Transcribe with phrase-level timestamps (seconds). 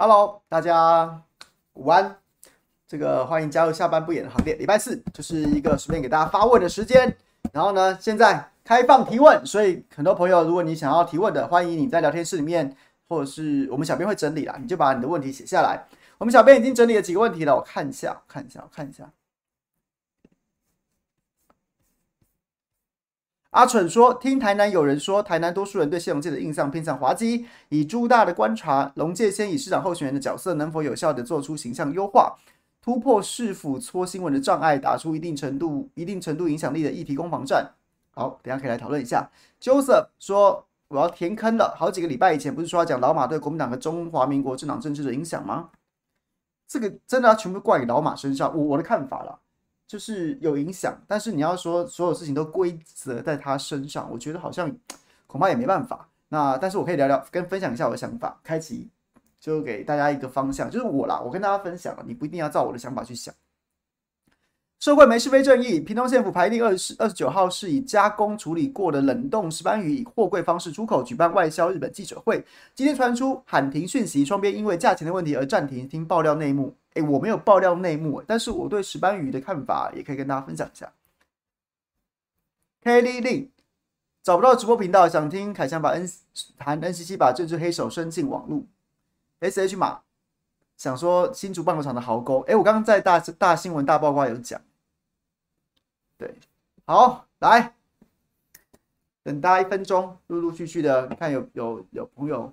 [0.00, 1.22] ？Hello，大家
[1.72, 2.16] 午安。
[2.86, 4.54] 这个欢迎加入下班不演的行列。
[4.54, 7.16] 礼拜四就是一个随便给大家发问的时间。
[7.52, 12.72] 然后呢，现在开放提问，所以很多朋友，如果你想要提问的，欢迎你在聊天室里面，
[13.08, 15.84] 或者是我们小编会整理啦，你就把你的问题写下来。
[16.18, 19.10] 我们小编已经整理了几个问题了，我看一下，看一下，我看一下。
[23.50, 27.46] 阿蠢说：“听台南有人说，台南多数人对谢龙介的印象偏向滑稽。
[27.70, 32.36] 以朱大的观察，龙介先以市长候选人的角色，能否有效地做出形象优化，
[32.82, 37.70] 突破市府搓新闻的障碍，打出一定程度、一定程度影响力的议题攻防战？”
[38.12, 39.30] 好，等下可以来讨论一下。
[39.58, 41.74] Joseph 说：“我要填坑了。
[41.74, 45.70] 好几个礼拜以前不是说要讲老马对国民党和中华民国政党政治的影响吗？
[46.66, 48.54] 这个真的要全部怪给老马身上？
[48.54, 49.40] 我我的看法了。”
[49.88, 54.70] 就是有影响，但是你要说所有事情都归责在他身上，我觉得好像
[55.26, 56.06] 恐怕也没办法。
[56.28, 58.90] 那但是我可以聊聊，跟分享一下我的想法，开启
[59.40, 63.34] 就给大家一个方向，就是我啦，我跟大家分享了，你不一定要照我的想法去想。
[64.78, 72.44] 社会没是非正义，屏东县府排定二十二十九号是以加工处理过的冷冻石斑鱼以货柜方式出口，举办外销日本记者会。
[72.76, 75.88] 今天传出喊停讯息，双边因为价钱的问题而暂停。
[75.88, 76.76] 听爆料内幕。
[76.94, 80.92] 诶、我没有爆料内幕，但是我对石斑鱼的看法也可以跟大家分享一下。
[82.82, 83.48] Kelly Lin
[84.22, 86.08] 找不到直播频道，想听凯翔把 N
[86.56, 88.62] 谈 NCC 把政治黑手伸进网络。
[89.40, 90.00] SH 马
[90.76, 94.60] 想说新竹棒球场的壕沟，哎、我刚刚在大大新闻大爆瓜有讲。
[96.18, 96.34] 对，
[96.84, 97.72] 好，来
[99.22, 102.52] 等大家一分钟，陆陆续续的看有有有朋友。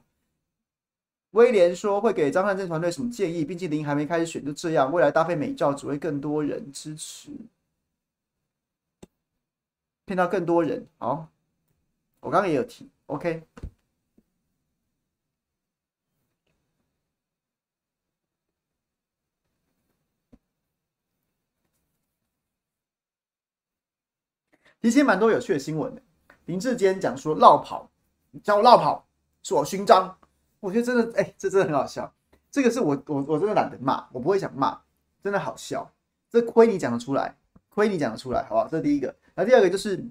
[1.31, 3.43] 威廉说会给张善政团队什么建议？
[3.43, 7.29] 毕竟林还没开始选，就这样，未来搭配美照只会更多人支持，
[10.05, 10.87] 骗到更多人。
[10.97, 11.27] 好，
[12.21, 13.43] 我刚刚也有提，OK。
[24.85, 26.01] 提前蛮多有趣的新闻的，
[26.45, 27.89] 林志坚讲说绕跑，
[28.43, 29.03] 叫我绕跑
[29.41, 30.15] 是我勋章。
[30.59, 32.13] 我觉得真的，哎、欸，这真的很好笑。
[32.51, 34.79] 这个是我，我，我真的懒得骂，我不会想骂，
[35.23, 35.91] 真的好笑。
[36.29, 37.35] 这亏你讲得出来，
[37.69, 38.67] 亏你讲得出来，好不好？
[38.67, 39.15] 这第一个。
[39.33, 40.05] 那第二个就是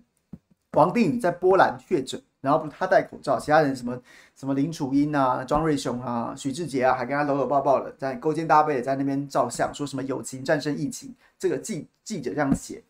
[0.72, 3.96] 王定宇在波兰确诊，然后他戴口罩，其他人什么
[4.34, 11.14] 什么林楚茵啊、庄瑞雄啊、许志杰啊，还跟他搂搂抱抱的，在勾肩搭背的在那边照相，说什么友情战胜疫情。
[11.38, 12.82] 这个记记者这样写，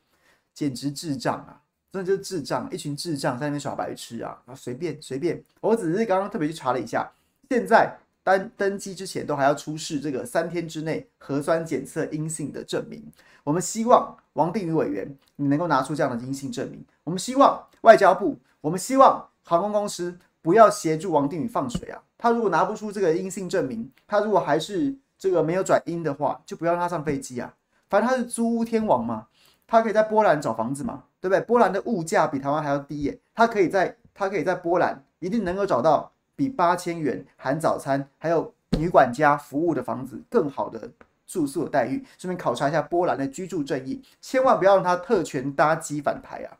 [0.55, 1.61] 简直智障啊！
[1.94, 4.37] 真的就是智障，一群智障在那边耍白痴啊！
[4.46, 7.08] 啊，随便随便，我只是刚刚特别去查了一下。
[7.49, 13.00] 现在登登机之前都还要出示这个三天之内核酸检测阴性的证明。
[13.44, 16.85] 我们希望王定宇委员你能够拿出这样的阴性证明。
[17.05, 22.02] 我们希望外交部，我们希望航空公司不要协助王定宇放水啊！
[22.19, 27.55] 他如果拿不出这个阴性证明，他如果还是这个没有转阴的话，就不要让他上飞机啊！
[27.88, 29.29] 反正他是租屋天王嘛，
[29.66, 31.40] 他可以在波兰找房子嘛，对不对？
[31.40, 40.90] 波兰的物价比台湾还要低耶，他可以在他可以在波兰一定能够找到比八千元含早餐还有女管家服务的房子更好的
[41.26, 42.05] 住宿的待遇。
[42.19, 46.58] 顺便考察一下波兰的居住正义，千万不要让他特权搭机返台啊！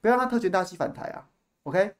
[0.00, 1.26] 不要让他特权搭机返台啊
[1.64, 1.97] ！OK。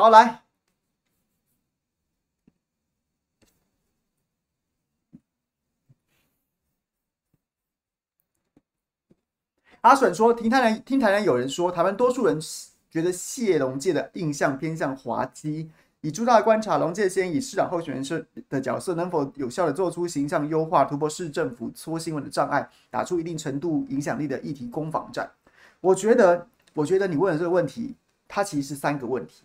[0.00, 0.40] 好，来。
[9.82, 12.40] 阿笋说：“听台南，听台南有人说，台湾多数人
[12.90, 15.70] 觉得谢龙介的印象偏向滑稽。
[16.00, 25.30] 以诸大观察，龙介先以市长候选人的角色，能否有效的做出形象优化、突破市政府搓新闻的障碍，打出一定程度影响力的议题攻防战？
[25.82, 27.94] 我觉得，我觉得你问的这个问题，
[28.26, 29.42] 它其实是三个问题。”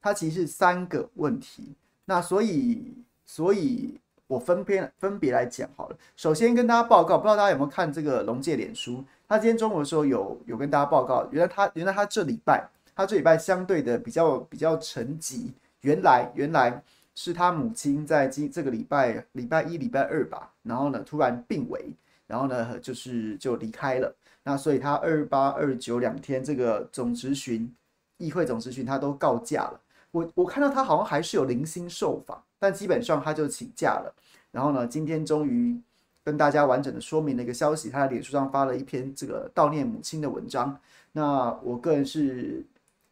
[0.00, 1.74] 它其实是三个问题，
[2.04, 5.96] 那所以，所以我分别分别来讲好了。
[6.16, 9.04] 首先跟大家报告，不知道大家有没有看这个龙介脸书？
[9.26, 15.50] 他今天中午的时候有有跟大家报告，原来他原来他这礼拜他这礼拜相对的比较比较沉寂。
[15.82, 16.82] 原来原来
[17.14, 21.92] 是他母亲在今这个礼拜礼拜一礼拜二吧，然后呢突然病危，
[22.26, 24.14] 然后呢就是就离开了。
[24.42, 27.72] 那所以他二八二九两天这个总执询
[28.16, 29.80] 议会总执询他都告假了。
[30.10, 34.14] 我我看到他好像还是有零星受访，但基本上他就请假了。
[34.50, 35.78] 然后呢，今天终于
[36.24, 40.78] 跟大家完整的说明了一个消息，他在脸书上发了一篇这个悼念母亲的文章。
[41.12, 42.64] 那我个人是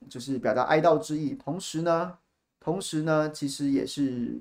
[0.09, 2.17] 就是表达哀悼之意，同时呢，
[2.61, 4.39] 同时呢，其实也是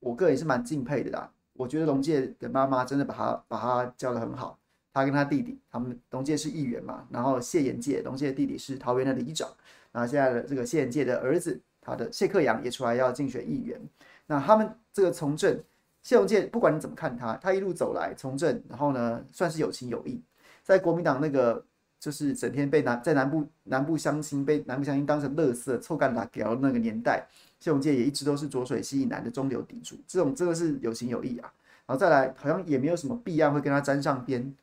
[0.00, 1.30] 我个人也是蛮敬佩的啦。
[1.52, 4.58] 我觉得龙介的妈妈真的把他把他教得很好，
[4.94, 9.48] 他跟他弟弟，他们龙介是议员嘛，然后谢延介，龙介的弟弟是桃园的里长，
[9.92, 11.60] 然后现在的这个谢延介的儿子。
[11.84, 13.78] 他的谢克阳也出来要竞选议员，
[14.26, 15.60] 那他们这个从政，
[16.02, 20.22] 谢龙健不管你怎么看他，他一路走来从政，然后呢算是有情有义，
[20.62, 21.64] 在国民党那个
[21.98, 27.26] 就是整天被南在南部南部乡亲被南部乡亲当成垃圾臭干打屌那个年代，
[27.58, 31.52] 谢龙健也一直都是浊水溪以南的中流砥柱，这种真的是有情有义啊。
[31.84, 34.54] 然后再来好像也没有什么弊案会跟他沾上边，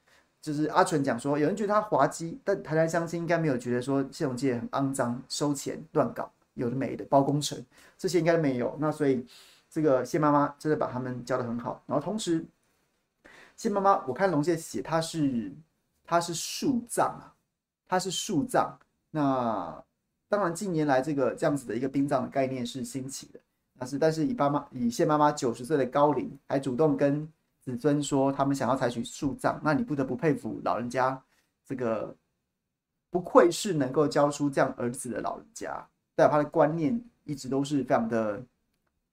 [0.42, 6.31] 就是阿纯讲说有人觉得他滑稽，但台南乡亲应该没有觉得说谢永介很肮脏收钱乱搞。
[6.59, 7.65] 有的没的包工程，
[7.97, 8.77] 这些应该没有。
[8.79, 9.25] 那所以
[9.69, 11.81] 这个谢妈妈真的把他们教得很好。
[11.88, 12.45] 然后同时，
[13.56, 15.51] 谢妈妈，我看龙介写他是
[16.03, 17.33] 他是树葬啊，
[17.88, 18.77] 他是树葬。
[19.11, 19.83] 那
[20.27, 23.39] 当然近年来这个这样子的一个殡葬的概念是兴起的，
[23.77, 27.27] 但是但是以爸妈以谢妈妈九十岁的高龄，还主动跟
[27.59, 31.21] 子孙说他们想要采取树葬，那你不得不佩服老人家，
[31.65, 32.15] 这个
[33.09, 35.88] 不愧是能够教出这样儿子的老人家。
[36.19, 38.42] 代表他的观念一直都是非常的，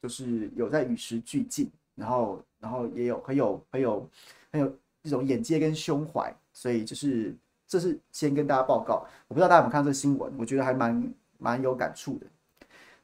[0.02, 4.10] 就是有在与时俱进，然后，然后也有很有很有
[4.50, 7.32] 很有一种眼界跟胸怀，所以就是
[7.68, 9.06] 这是先跟大家报告。
[9.28, 12.26] 我不知道大家有没有看这个新闻，我觉得还蛮蛮有感触的。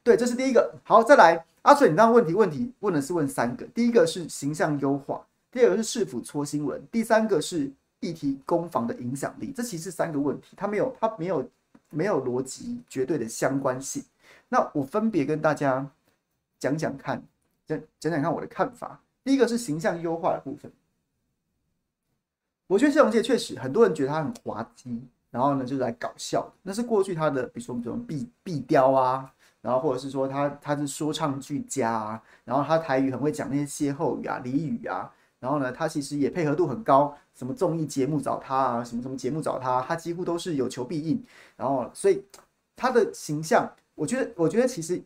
[0.02, 0.74] 对，这是第一个。
[0.82, 7.70] 好，再来，阿水，你那问题问题问的是问三个，第一个是形象优化，第二个是市府搓新闻，第三个是
[8.00, 9.52] 议题攻防的影响力。
[9.54, 11.48] 这其实三个问题，他没有他没有。
[11.92, 14.02] 没有逻辑绝对的相关性，
[14.48, 15.88] 那我分别跟大家
[16.58, 17.22] 讲讲看，
[17.66, 19.00] 讲讲讲看我的看法。
[19.22, 20.72] 第一个是形象优化的部分，
[22.66, 35.08] 我觉得谢龙介确实很多人觉得他很滑稽，然后呢就是来搞笑，那是过去他的，比如说比如壁壁雕啊，然后或者是说他他是说唱俱佳啊，然后他台语很会讲那些歇后语啊、俚语啊，
[35.42, 37.12] 然后呢他其实也配合度很高。
[37.34, 38.84] 什么综艺节目找他啊？
[38.84, 39.80] 什么什么节目找他？
[39.82, 41.20] 他几乎都是有求必应。
[41.56, 42.22] 然后，所以
[42.76, 45.02] 他的形象，我觉得，我觉得其实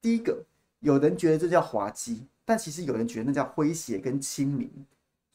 [0.00, 0.42] 第一个，
[0.80, 4.68] 有人觉得这叫滑稽，但其实有人觉得那叫诙谐跟亲民。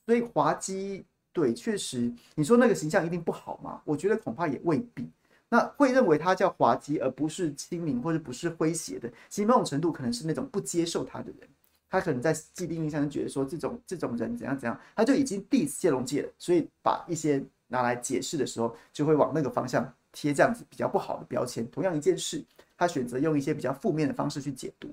[0.08, 3.80] 所以滑稽，对，确实，你说那个形象一定不好吗？
[3.86, 5.08] 我觉得恐怕也未必。
[5.50, 11.48] 那会认为他叫滑稽，而不是亲民或者不是诙谐的，其实某种程度可能是那种不接受他的人。
[11.94, 21.70] 他可能在既定印象就觉得说，这种这种人怎样怎样，他就已经 diss 谢龙介了，所以把一些拿来解释的时候，就会往那个方向贴这样子比较不好的标签。
[21.70, 22.44] 同样一件事，
[22.76, 24.90] 他选择用一些比较负面的方式去解读。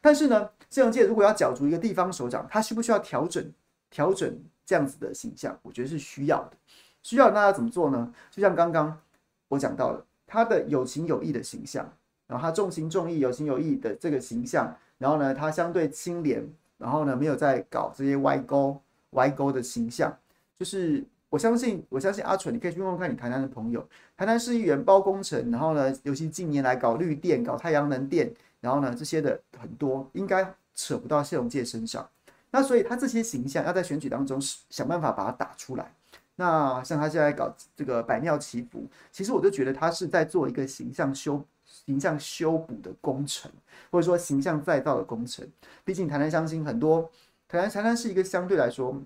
[0.00, 3.48] 但是呢，谢龙介如果要角逐一个地方首长，他需不需要调整
[3.88, 5.56] 调整这样子的形象？
[5.62, 6.56] 我觉得是需要的。
[7.04, 8.12] 需要那要怎么做呢？
[8.28, 9.00] 就像刚刚
[9.46, 11.88] 我讲到了他的有情有义的形象，
[12.26, 14.76] 然后他重情重义、有情有义的这个形象。
[15.00, 18.78] 然后呢，他相对清廉，然后呢，没有在搞这些歪勾、
[19.12, 20.14] 歪勾的形象，
[20.58, 23.82] 就是我相信，我相信阿纯，你可以去问问看你台南的朋友，
[24.14, 28.30] 台南市议员包工程，然后呢，尤其近年来搞绿电、搞太阳能电，
[28.60, 32.06] 然后呢这些的很多，应该扯不到谢龙介身上。
[32.50, 34.38] 那所以他这些形象要在选举当中
[34.68, 35.90] 想办法把它打出来。
[36.36, 41.44] 那像他现在搞这个百庙祈福，其实我就觉得他是在做一个形象修、
[41.90, 43.50] 形象修补的工程，
[43.90, 45.44] 或者说形象再造的工程。
[45.84, 47.10] 毕竟台南相亲很多，
[47.48, 48.96] 台南台南是一个相对来说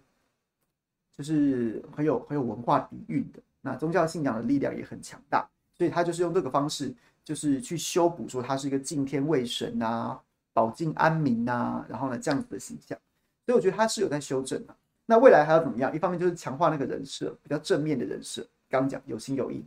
[1.16, 5.48] 就是很有很有文化底蕴的，那宗教信仰的力量也很强大，
[5.78, 6.92] 所以他就是用这个方式，
[7.24, 10.20] 就是去修补说他是一个敬天畏神啊、
[10.52, 12.98] 保境安民啊，然后呢这样子的形象。
[13.46, 14.76] 所以我觉得他是有在修正的。
[15.06, 15.94] 那未来还要怎么样？
[15.94, 19.64] 一方面就是强化那个人设，比较正面的人设，刚刚讲有心有义，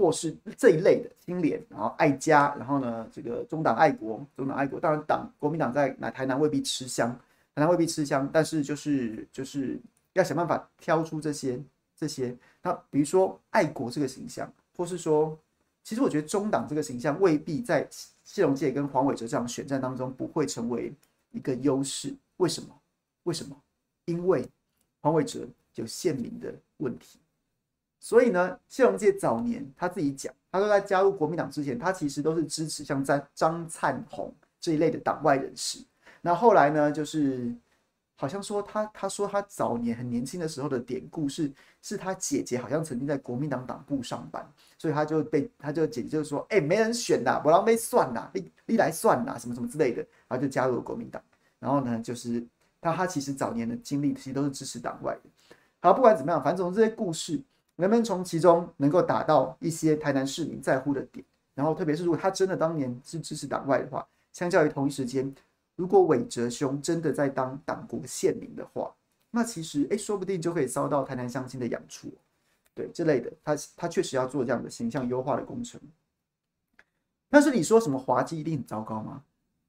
[0.00, 4.80] 或是这一类的清廉，然后爱家，然后呢，这个中党爱国，中党爱国。
[4.80, 7.10] 当然党国民党在台南未必吃香，
[7.54, 9.78] 台南未必吃香，但是就是就是
[10.14, 11.60] 要想办法挑出这些
[11.94, 12.34] 这些。
[12.62, 15.38] 那比如说爱国这个形象，或是说，
[15.84, 17.86] 其实我觉得中党这个形象未必在
[18.24, 20.90] 谢龙介跟黄伟哲这场选战当中不会成为
[21.32, 22.14] 一个优势。
[22.38, 22.68] 为什么？
[23.24, 23.54] 为什么？
[24.06, 24.48] 因为
[25.02, 27.18] 黄伟哲有县民的问题，
[28.00, 35.78] 所以呢，谢龙介早年他自己讲，他说在加入国民党之前，他其实都是支持像张张灿宏这一类的党外人士。
[36.22, 37.54] 那后来呢，就是
[38.16, 41.52] 好像说他他说他早年很年轻的时候的典故是，
[41.82, 44.44] 是他姐姐好像曾经在国民党党部上班，
[44.78, 51.22] 所以他就被他就姐姐就说，哎、没人选呐，我让被算呐，你你来算呐，什么什么之类的，然后就加入了国民党。
[51.58, 52.44] 然后呢，就是。
[52.82, 55.28] 他他其实早年的经历其实都是支持党外的。
[55.82, 57.38] 好，不管怎么样，反正从这些故事，
[57.80, 61.24] 能不能从其中能够打到一些台南市民在乎的点？
[61.54, 65.34] 然后，特别是如果他真的当年是支持党外的话，相较于同一时间，
[65.76, 68.94] 如果伟哲兄真的在当党国县民的话，
[69.30, 72.10] 那其实哎，说不定就可以遭到台南乡亲的养出。
[72.74, 75.80] 对这类的，他他确实要做这样的形象优化的工程。
[77.28, 79.22] 但是你说什么滑稽一定很糟糕吗？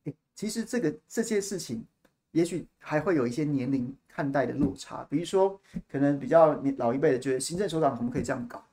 [0.06, 1.86] 哎，其实这个这些事情。
[2.32, 5.60] 也许还会有一些年龄看待的落差，比如说，
[5.90, 8.64] 可能比较年老一辈的觉得行政首长可不可以这样搞？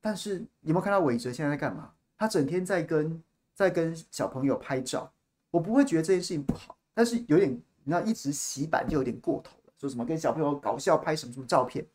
[0.00, 1.92] 但是你有没有看到韦哲现在在干嘛？
[2.18, 3.22] 他整天在跟
[3.54, 5.12] 在跟小朋友拍照，
[5.50, 11.86] 我不会觉得这件事情不好，但是有点，你知道一直洗版就有点过头了，说什么跟小朋友搞笑拍什么什么照片，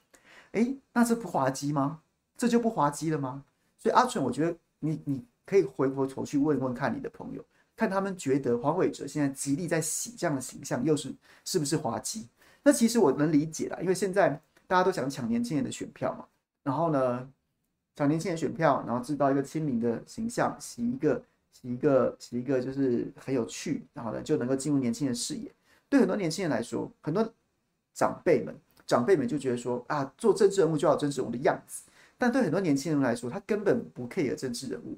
[0.51, 2.01] 哎，那这不滑稽吗？
[2.37, 3.43] 这就不滑稽了吗？
[3.77, 7.43] 所以阿纯，我觉得你你可以回过头去问问看你的朋友。
[7.77, 11.13] 看他们觉得黄伟哲现在极力在洗这样的形象，又是
[11.45, 12.27] 是不是滑稽？
[12.63, 14.29] 那其实我能理解啦，因为现在
[14.65, 16.25] 大家都想抢年轻人的选票嘛。
[16.63, 17.29] 然后呢，
[17.95, 25.49] 抢年轻人选票，然后制造一个亲民的形象，洗一个洗一个洗一个，就是很有趣，然后呢就能够进入年轻人视野。
[25.87, 27.33] 对很多年轻人来说，很多
[27.93, 28.53] 长辈们
[28.85, 31.83] 长辈们就觉得说啊，做政治人物就要政治人物的样子。
[32.17, 34.97] 但对很多年轻人来说，他根本不 care 政治人物。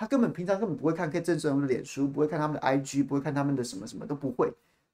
[0.00, 4.50] 他根本平常根本不会看看政治人物的脸书，不会看他们的 IG，不会看他们的什么什么都不会。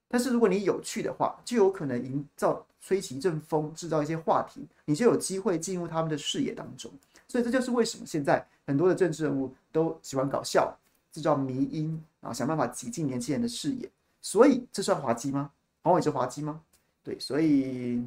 [0.08, 6.90] 但是如果你有趣的话，就有可能营造吹起一阵风，制造一些话题，你就有机会进入他们的视野当中。
[7.28, 10.76] 所以这就是为什么现在很多的政治人物都喜欢搞笑，
[11.12, 13.88] 制造迷因，然后想办法挤进年轻人的视野。
[14.20, 15.52] 所以这算滑稽吗？
[15.84, 16.60] 黄伟哲滑稽吗？
[17.04, 18.04] 对，所以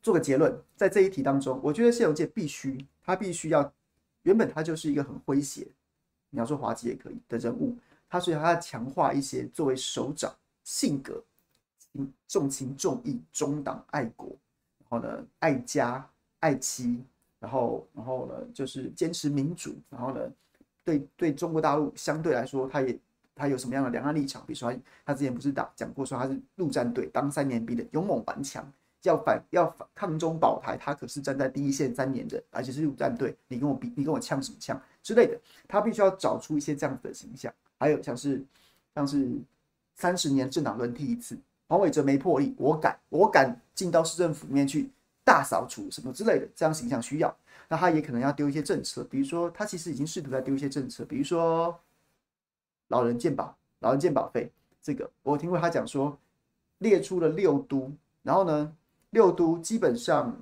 [0.00, 3.72] 做个结论，在这一题当中，我觉得谢龙介必须，他必须要。
[4.24, 5.66] 原本他就是一个很诙谐，
[6.28, 7.74] 你要说滑稽也可以的人物，
[8.08, 11.22] 他所以他要强化一些作为首长性格，
[12.26, 14.28] 重情重义、忠党爱国，
[14.78, 16.06] 然后呢爱家
[16.40, 17.02] 爱妻，
[17.38, 20.20] 然后然后呢就是坚持民主，然后呢
[20.82, 22.98] 对对中国大陆相对来说他也
[23.34, 24.44] 他有什么样的两岸立场？
[24.46, 28.72] 比如说他他之前不是打讲过说他是陆战队当三年兵的勇猛顽强。
[29.04, 33.36] 要反要反抗中保台，他可是站在第一线三年的，而且是陆战队。
[33.48, 37.52] 你跟我比，你跟我呛什么呛之类的，他必须要找出一些这样子的形象。
[37.78, 38.42] 还有像是
[38.94, 39.38] 像是
[39.94, 44.88] 三十年政党轮替一次，黄伟哲没破例，我敢我敢进到市政府里面去
[45.22, 47.36] 大扫除什么之类的，这样形象需要。
[47.68, 51.78] 那他也可能要丢一些政策，比如说他其实已经试图在丢一些政策，比如说
[52.88, 54.50] 老人健保、老人健保费
[54.82, 56.18] 这个，我听过他讲说
[56.78, 57.92] 列出了六都，
[58.22, 58.74] 然后呢。
[59.14, 60.36] 六都基本上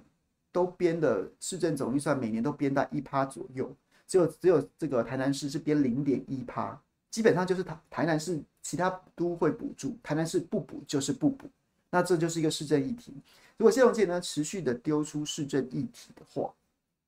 [0.50, 3.70] 都编的市政总预算每年都编在一趴左右，
[4.08, 11.46] 只有只有这个台南市是编零点一趴，基本上就是台台南市其他都会补助，台南市不补就是不补，
[11.90, 13.12] 那这就是一个市政议题。
[13.58, 16.50] 如果谢龙介呢持续的丢出市政议题的话，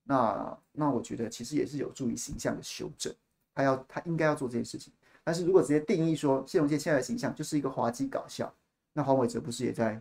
[0.03, 3.11] 那那我觉得其实也是有助于形象的修正，
[3.55, 4.93] 他要他应该要做这件事情。
[5.23, 8.53] 但是如果直接定义说谢龙介现在的形象就是一个滑稽搞笑，
[8.93, 9.99] 那黄伟哲不是也在？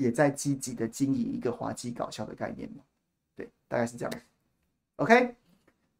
[0.00, 2.82] 也在积极的经营一个滑稽搞笑的概念嘛？
[3.36, 4.12] 对，大概是这样。
[4.96, 5.34] OK，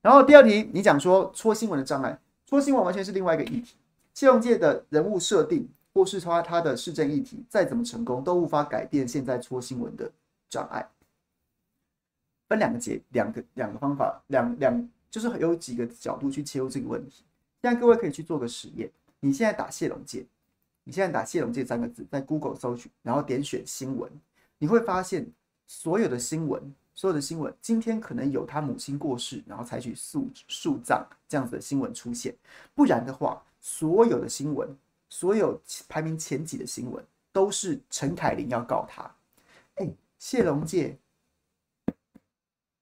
[0.00, 3.76] 然后第二题，你讲说戳新闻的障碍，戳新闻完全是另外一个议题。
[4.14, 10.10] 谢龙介的人物设定，或是他他的市政议题，再怎么成功，都无法改变现在戳新闻的
[10.48, 10.88] 障碍。
[12.48, 17.22] 分两个节，两个两个方法，两两就是有几个角度去切入这个问题。
[17.60, 18.90] 现在各位可以去做个实验，
[19.20, 20.24] 你现在打谢龙介。
[20.90, 24.10] 你现在打“谢龙介”三个字，在 Google 搜寻，然后点选新闻，
[24.58, 25.24] 你会发现
[25.68, 26.60] 所有的新闻，
[26.96, 32.34] 所有的新闻，今天可能有他母亲过世，然后采取树树葬这样子的新闻出现。
[32.74, 34.68] 不然的话，所有的新闻，
[35.08, 39.08] 所有排名前几的新闻，都是陈凯琳要告他。
[39.76, 40.98] 哎，谢龙介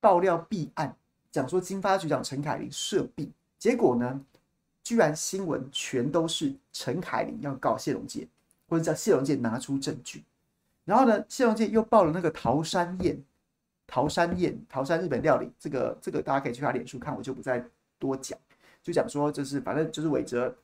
[0.01, 0.97] 爆料弊案，
[1.31, 4.19] 讲说金发局长陈凯琳涉弊，结果呢？
[4.89, 8.27] 居然新闻全都是陈凯琳要告谢龙介，
[8.67, 10.25] 或者叫谢龙介拿出证据。
[10.87, 13.23] 然后呢，谢龙介又报了那个桃山宴，
[13.87, 17.63] 桃山宴，桃山日本料理，这个这个大家可以去他脸书看，我就不再
[17.99, 18.39] 多讲。
[18.83, 20.57] 就讲说，就是反正就是韦哲，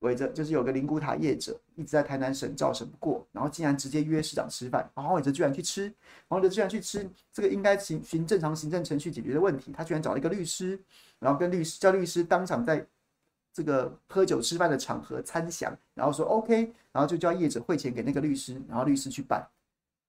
[0.00, 5.90] 韦哲就是有个灵骨塔业者一直在台南省照审不过，然后竟然直接约市长吃饭，然后韦哲居然去吃，
[6.28, 10.78] 黄韦哲居然去吃，这个应该循循正常行政程序解决的问题，他居然找了一个律师，
[11.18, 12.86] 然后跟律师叫律师当场在。
[13.56, 19.48] 这个喝酒吃饭的场合参详，然后说 OK，然后就叫业者汇钱给那个律师，然后律师去办。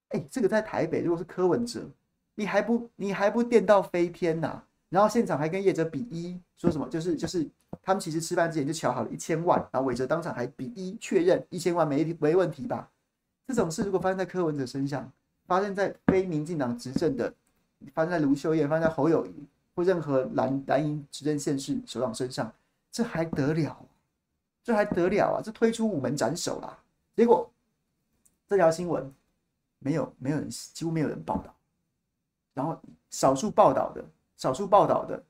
[0.10, 1.89] 哎，这个在台北如果是柯文哲，
[2.36, 4.66] 你还不你还不电到飞天呐、啊？
[4.89, 7.48] 然后现场还跟业者比一，说什么就是就是
[7.82, 12.89] 他们其实吃饭之前就乔好了一千万，然后韦哲当场还比一确认一千万没没问题吧？
[13.48, 15.10] 这种事如果发生在柯文哲身上，
[15.46, 17.34] 发生在非民进党执政的，
[17.94, 19.34] 发生在卢秀燕，发生在侯友宜
[19.74, 22.51] 或任何蓝蓝营执政县市首长身上。
[22.98, 23.86] 这还得了？
[24.63, 25.42] 这还得了啊！
[25.44, 26.75] 这推出午门斩首啦！
[27.16, 27.48] 结果
[28.48, 29.13] 这条新闻
[29.77, 31.56] 没有没有人，几乎没有人报道。
[32.56, 34.04] 然后少数报道的，
[34.36, 35.24] 少数报道的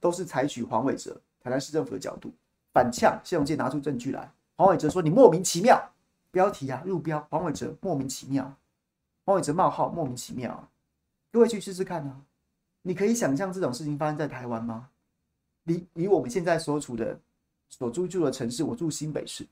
[0.00, 2.30] 都是采取黄伟哲台南市政府的角度
[2.74, 4.30] 反呛谢龙介拿出证据来。
[4.56, 5.82] 黄伟哲说：“你莫名其妙。”
[6.30, 8.54] 标题啊，入标黄伟哲莫名其妙。
[9.24, 10.68] 黄伟哲冒号莫名其妙！
[11.32, 12.20] 各位去试试看啊！
[12.82, 14.90] 你可以想象这种事情发生在台湾吗？
[15.66, 17.20] 离离我们现在所处的、
[17.68, 19.46] 所居住的城市，我住新北市，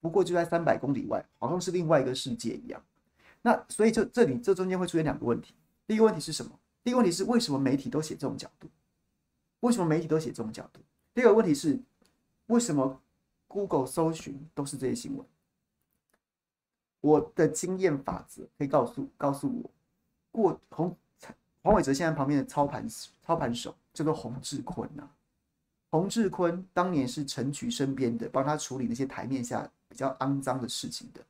[0.00, 2.80] 不过就在三百公里外，好像是另外一个世界一样。
[3.42, 5.54] 那所以就这里这中间会出现两个问题。
[5.86, 6.52] 第一个问题是什么？
[6.84, 8.68] 第一个问题是为什么媒体都写这种角度？
[9.60, 10.80] 为什么媒体都写这种角度？
[11.14, 11.78] 第二个问题是
[12.46, 13.00] 为什么
[13.46, 15.24] Google 搜寻都是这些新闻？
[17.00, 19.70] 我的经验法则可以告诉告诉我，
[20.32, 20.96] 过洪
[21.62, 22.84] 黄伟哲现在旁边的操盘
[23.22, 25.15] 操盘手叫做洪志坤呐、啊。
[25.96, 31.22] 洪志坤当年是陈菊身边的，帮他处理那些台面下比较肮脏的事情的。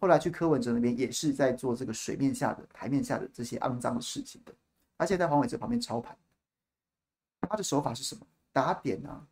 [0.00, 4.52] 后来去柯文哲那边也是在做这个水面下的、台面下的这些肮脏的事情的。
[4.96, 6.16] 而且在黄伟哲旁边操盘，
[7.42, 8.26] 他的手法是什么？
[8.52, 9.24] 打点啊，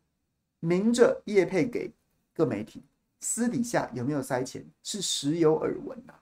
[0.61, 1.91] 明着叶配给
[2.33, 2.81] 各媒体，
[3.19, 6.17] 私底下有没有塞钱是时有耳闻啊，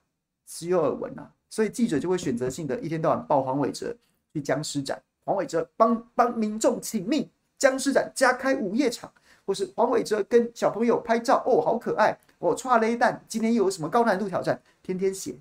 [0.47, 1.31] 时有耳闻啊。
[1.51, 3.95] 所以记者就会选择性的一天到晚报黄伟哲
[4.33, 7.29] 去僵尸展，黄伟哲帮帮民众请命。
[7.57, 9.11] 僵尸展加开午夜场，
[9.45, 12.55] 或是黄伟哲跟小朋友拍照哦，好可爱哦！
[12.55, 14.61] 剉咧等，今天又有什么高难度挑战？
[14.83, 15.31] 天天写，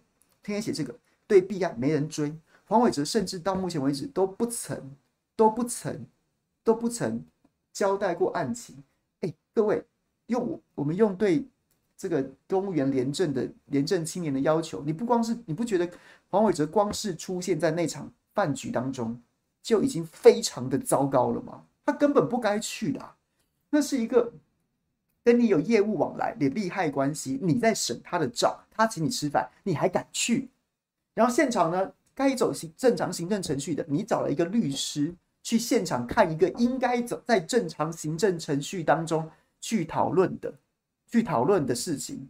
[0.42, 0.94] 天天写这个，
[1.26, 2.34] 对弊案没人追。
[2.66, 4.94] 黄伟哲甚至到目前为止都不曾、
[5.36, 6.06] 都不曾、
[6.62, 7.22] 都不曾
[7.72, 8.82] 交代过案情。
[9.20, 9.84] 哎，各位，
[10.26, 11.46] 用我我们用对
[11.96, 15.88] 这个公务员廉政的廉政青年的要求，你不光是你不觉得
[16.30, 19.20] 黄伟哲光是出现在那场饭局当中
[19.62, 21.62] 就已经非常的糟糕了吗？
[21.84, 23.14] 他根本不该去的，
[23.70, 24.32] 那是一个
[25.22, 30.48] 跟你有业务往来、的利害关系，你在审他的账，他请你吃饭，你还敢去？
[31.14, 40.52] 然后现场呢，该走行正常行政程序的，你找了一个律师去现场看一个应该走在正常行政程序当中去讨论的、
[41.06, 42.28] 去讨论的事情，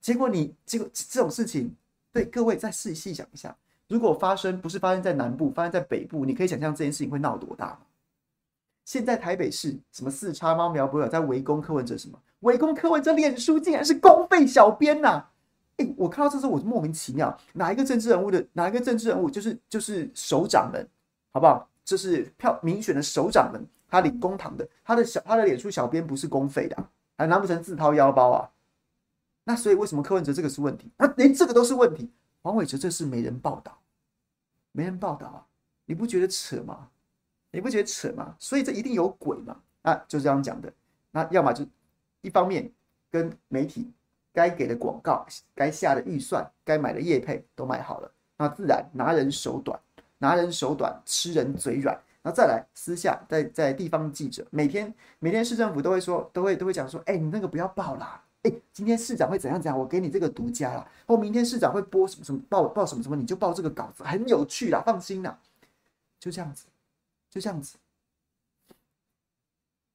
[0.00, 1.74] 结果你结果这种事情，
[2.12, 3.56] 对各位再细细想一下，
[3.88, 7.78] 如果发生不是发生在南部，发生在北部，你可以想象这件事情会闹多大？
[8.84, 12.18] 现在台北市什么四叉猫苗博友在围攻柯文哲什么？
[12.40, 15.30] 围攻柯文哲脸书竟然是公费小编呐、啊！
[15.78, 20.86] 哎、我看到这时候我就莫名其妙，哪一个政治人物的哪一个政治人物就是就是首长们，
[21.32, 21.68] 好不好？
[21.84, 26.76] 这、就是票民选的首长们，他领公堂的，他的小他的脸书小编不是公费的、
[27.16, 28.50] 还难不成自掏腰包啊？
[29.44, 30.90] 那所以为什么柯文哲这个是问题？
[30.96, 32.10] 那，连这个都是问题。
[32.42, 33.78] 黄伟哲这事没人报道，
[34.72, 35.46] 没人报道啊？
[35.86, 36.88] 你不觉得扯吗？
[37.54, 38.34] 你不觉得扯吗？
[38.38, 39.56] 所以这一定有鬼嘛？
[39.82, 40.72] 啊，就这样讲的。
[41.12, 41.64] 那要么就
[42.20, 42.70] 一方面
[43.10, 43.90] 跟媒体
[44.32, 49.78] 该给的广告、该下的预算、该买的业配都买好了，那自然拿人手短，
[50.18, 51.98] 拿人手短，吃人嘴软。
[52.22, 65.38] 然后再来私下在在地方记者，每天每天市政府都会说，都会都会讲说，哎，你那个不要报啦，哎，今天市长会怎样怎样，我给你这个独家啦，或明天市长会播什么什么报报什么什么，你就报这个稿子，很有趣啦，放心啦，
[66.18, 66.64] 就这样子，
[67.34, 67.76] 就这样子，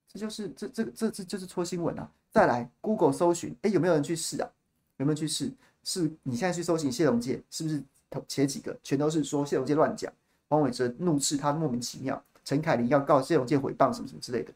[0.10, 2.12] 这就是这这这这就是戳新闻啊。
[2.30, 4.49] 再来，Google 搜寻，哎，有没有人去试啊？
[4.97, 5.49] 有没有去试？
[5.86, 7.82] 是你现在去搜寻谢龙介，是不是
[8.28, 10.12] 前几个全都是说谢龙介乱讲？
[10.49, 14.54] 黄伟哲怒斥他莫名其妙，陈凯琳要告谢龙介诽谤什么什么之类的，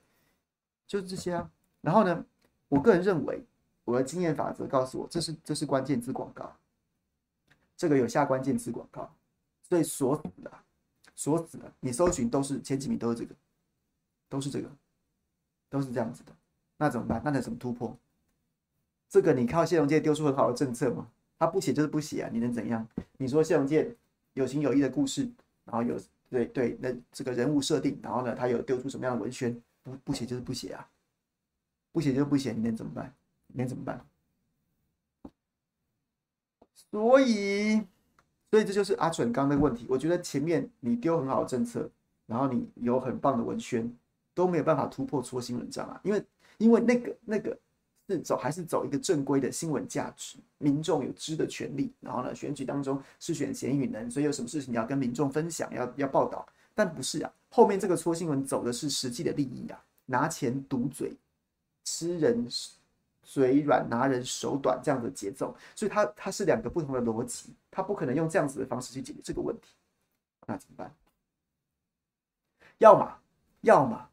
[0.85, 1.49] 就是这些啊。
[1.79, 2.25] 然后呢，
[2.67, 3.41] 我个人认为，
[3.85, 6.53] 我的经验法则告诉我，这是这是关键字广告，
[7.77, 9.09] 这个有下关键字广告，
[9.69, 10.63] 所以锁死了，
[11.15, 11.73] 锁死了。
[11.79, 13.35] 你搜寻都是前几名都是这个，
[14.29, 14.69] 都是这个，
[15.69, 16.31] 都是这样子的。
[16.77, 17.21] 那怎么办？
[17.23, 17.97] 那得怎么突破？
[19.09, 21.07] 这个你靠谢龙介丢出很好的政策吗？
[21.37, 22.87] 他不写就是不写啊，你能怎样？
[23.17, 23.95] 你说谢龙介
[24.33, 25.29] 有情有义的故事，
[25.65, 25.99] 然后有
[26.29, 29.61] 对对那这个人物设定，然后呢，他有丢出什么样的文宣？
[29.83, 30.89] 不不写就是不写啊，
[31.91, 33.13] 不写就不写，你能怎么办？
[33.47, 34.05] 你能怎么办？
[36.73, 37.85] 所以，
[38.53, 39.87] 所以这就是阿准刚的问题。
[39.89, 41.89] 我觉得前面你丢很好的政策，
[42.27, 43.91] 然后你有很棒的文宣，
[44.35, 46.23] 都没有办法突破戳新闻战啊，因为。
[46.59, 47.57] 因为那个那个
[48.07, 51.91] 是走还是走一个正规的新闻价值，民众有知的权利。
[51.99, 56.45] 然后呢，选举当中是选贤与能，所以有什么事情你要跟民众分享，要要报道。
[56.75, 61.11] 但不是啊，后面这个戳新闻走的是实际的利益啊，拿钱堵嘴，
[61.83, 62.45] 吃人
[63.23, 65.55] 嘴软，拿人手短这样的节奏。
[65.75, 69.73] 所以它它是两个不同的逻辑，它不可能用这样子的方式去解决这个问题。
[70.45, 70.93] 那怎么办？
[72.79, 73.17] 要么，
[73.61, 74.09] 要么，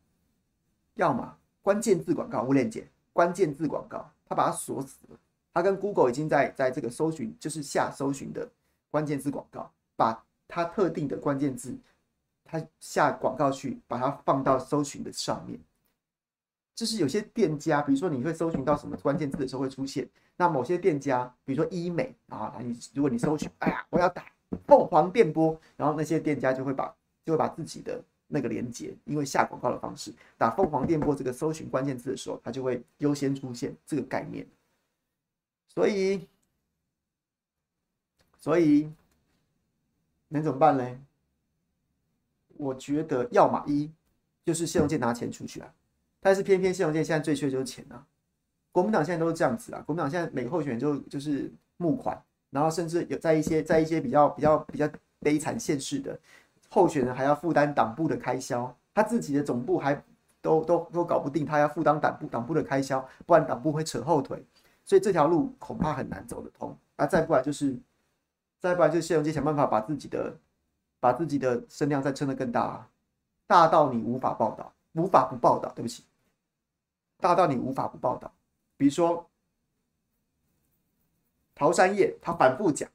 [0.94, 1.36] 要么。
[1.62, 5.18] 关键字广告，吴链接，关键字广告，他把它锁死了。
[5.52, 8.48] 他跟 Google 已经在在这个搜寻，就是下搜寻的
[8.90, 11.76] 关键字广告，把它特定的关键字，
[12.44, 15.60] 它下广告去，把它放到搜寻的上面。
[16.74, 24.24] 就是有些店家，比如说你会搜寻到什么关键字的时候会出现，那某些店家，比如说医美啊，你如果你搜寻，哎呀，我要打
[24.66, 28.02] 凤凰电波，然后那些店家就会把就会把自己的。
[28.32, 34.46] 那个连接，因为下广告的方式，打凤凰电波这个搜寻关键字的时候，它就会优先出现这个概念。
[35.66, 36.28] 所以，
[38.38, 38.88] 所以
[40.28, 41.00] 能怎么办呢？
[42.56, 43.90] 我觉得要么一
[44.44, 45.74] 就是谢龙介拿钱出去啊，
[46.20, 48.06] 但是偏偏谢龙介现在最缺的就是钱啊。
[48.72, 56.18] 国民党现在都是这样子啊，国民党现在每个候选人就就是募款，然后甚至有在一些在一些比较比较比较悲惨现实的。
[56.68, 60.00] 候选人还要负担党部的开销，他自己的总部还
[60.40, 64.40] 都都都搞不定，他要负担党部党部的开销，不然党部会扯后腿，
[64.84, 66.76] 所以这条路恐怕很难走得通。
[66.94, 67.76] 啊，再不然就是，
[68.60, 70.38] 再不然就是谢龙介想办法把自己的
[71.00, 72.88] 把自己的声量再撑得更大啊，
[73.48, 76.04] 大到你无法报道，无法不报道，对不起，
[77.20, 78.32] 大到你无法不报道。
[78.76, 79.28] 比如说
[81.54, 82.88] 桃山叶，他反复讲，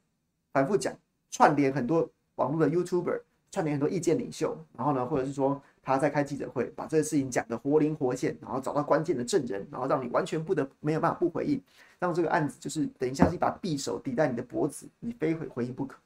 [0.52, 0.94] 反复讲，
[1.30, 3.22] 串联很多网络的 YouTuber。
[3.48, 11.58] 串联很多意见领袖，然后呢，或者是说他在开记者会，把这个事情讲得活灵活现，然后找到关键的证人，然后让你完全不得没有办法不回应，
[11.98, 15.96] 让这个案子就是等一下是一把匕首抵在你的脖子，你非回回应不可。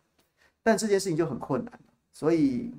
[0.62, 1.80] 但这件事情就很困难，
[2.12, 2.72] 所以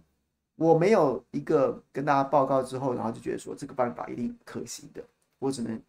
[0.56, 5.04] 我没有一个跟大家报告之后，然后就觉得说这个办法一定可行的，
[5.41, 5.82] 我只能。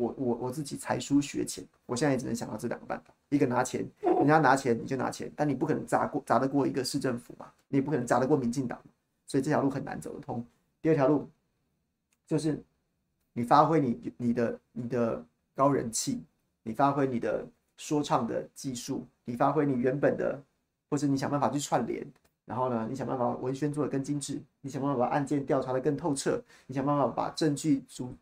[0.00, 8.80] 我我我自己才疏学浅，我现在也只能想到这两个办法：一个拿钱，人家拿钱你就拿钱，但你不可能砸过砸得过一个市政府嘛，你不可能砸得过民进党，
[9.26, 10.46] 所以这条路很难走得通。
[10.80, 11.28] 第二条路
[12.28, 12.62] 就是
[13.32, 16.22] 你发挥你你的你的高人气，
[16.62, 17.44] 你发挥你的
[17.76, 20.40] 说唱的技术，你发挥你原本的，
[20.88, 22.06] 或者你想办法去串联，
[22.44, 28.14] 然后呢，你想办法文宣做得更精致，你想办法把案件调查得更透彻，你想办法把证据组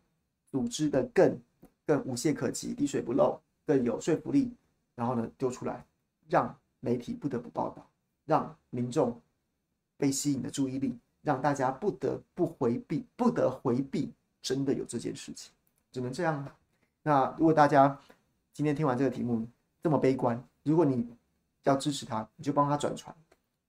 [0.51, 1.39] 组织的更。
[1.87, 4.51] 更无懈可击、滴水不漏、更有说服力，
[4.93, 5.85] 然后呢，丢出来，
[6.27, 7.89] 让媒体不得不报道，
[8.25, 9.17] 让民众
[9.95, 15.53] 被吸引的注意力，让大家不得不回避、不得回避，真的有这件事情，
[15.89, 16.45] 只能这样。
[17.03, 17.97] 那如果大家
[18.51, 19.47] 今天听完这个题目
[19.81, 21.07] 这么悲观，如果你
[21.63, 23.15] 要支持他，你就帮他转传，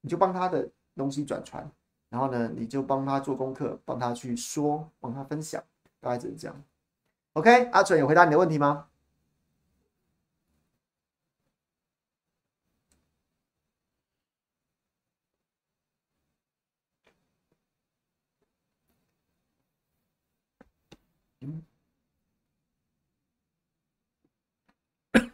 [0.00, 1.70] 你就帮他的东西转传，
[2.08, 5.62] 然后呢，你就帮他做功课，帮他去说，帮他分享，
[6.00, 6.64] 大概就是这样。
[7.34, 8.88] Ok 阿准有回答你的问题吗？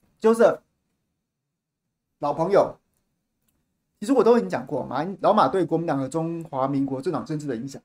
[0.20, 0.60] 就是
[2.18, 2.78] 老朋友。
[4.00, 7.80] 其实我都已经讲过，马老马对国民党和中华民国政党政治的影响，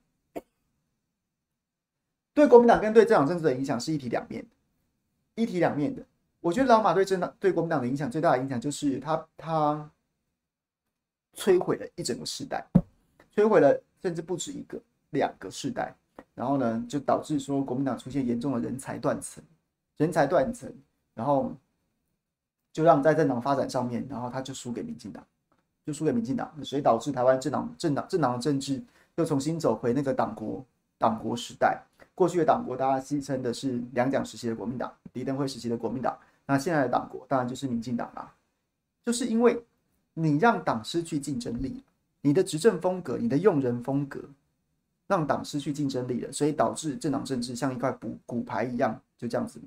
[2.33, 4.45] 对国民党跟对政党政治的影响是一体两面，
[5.35, 6.01] 一体两面的。
[6.39, 9.91] 我觉得老马对政党对国民党的影响最大的影响就是他他
[11.35, 12.65] 摧毁了一整个时代，
[13.35, 15.93] 摧毁了甚至不止一个两个世代，
[16.33, 19.43] 然后呢，就导致说国民党出现严重的人才断层，
[19.97, 20.73] 人才断层，
[21.13, 21.51] 然后
[22.71, 25.25] 就让在政党发展上面，然后他就输给民进党，
[25.85, 28.81] 就输给民进党，所以导致台湾政党政党政党的政治
[29.15, 30.65] 又重新走回那个党国
[30.97, 31.81] 党国时代。
[32.15, 36.17] 过去的党国大家戏称的是两蒋时期的国民党，李登辉时期的国民党。
[36.47, 38.33] 那现在的党国当然就是民进党啦，
[39.03, 39.63] 就是因为
[40.13, 41.83] 你让党失去竞争力，
[42.21, 44.21] 你的执政风格、你的用人风格，
[45.07, 49.59] 让党失去竞争力了，所以导致政党政治像一块骨骨牌一样，就这样子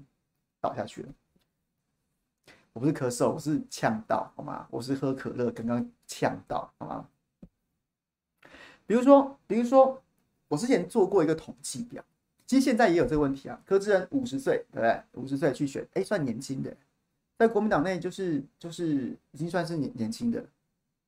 [0.61, 1.09] 倒下去了。
[2.79, 4.65] 我不是咳嗽，我是呛到，好吗？
[4.71, 7.09] 我是喝可乐，刚刚呛到，好吗？
[8.87, 10.01] 比如说，比如说，
[10.47, 12.01] 我之前做过一个统计表。
[12.47, 15.03] 其实现在也有这个问题啊，柯志恩五十岁，对不对？
[15.15, 16.73] 五十岁去选，哎，算年轻的，
[17.37, 20.47] 在国民党内就是就是已经算是年年轻的，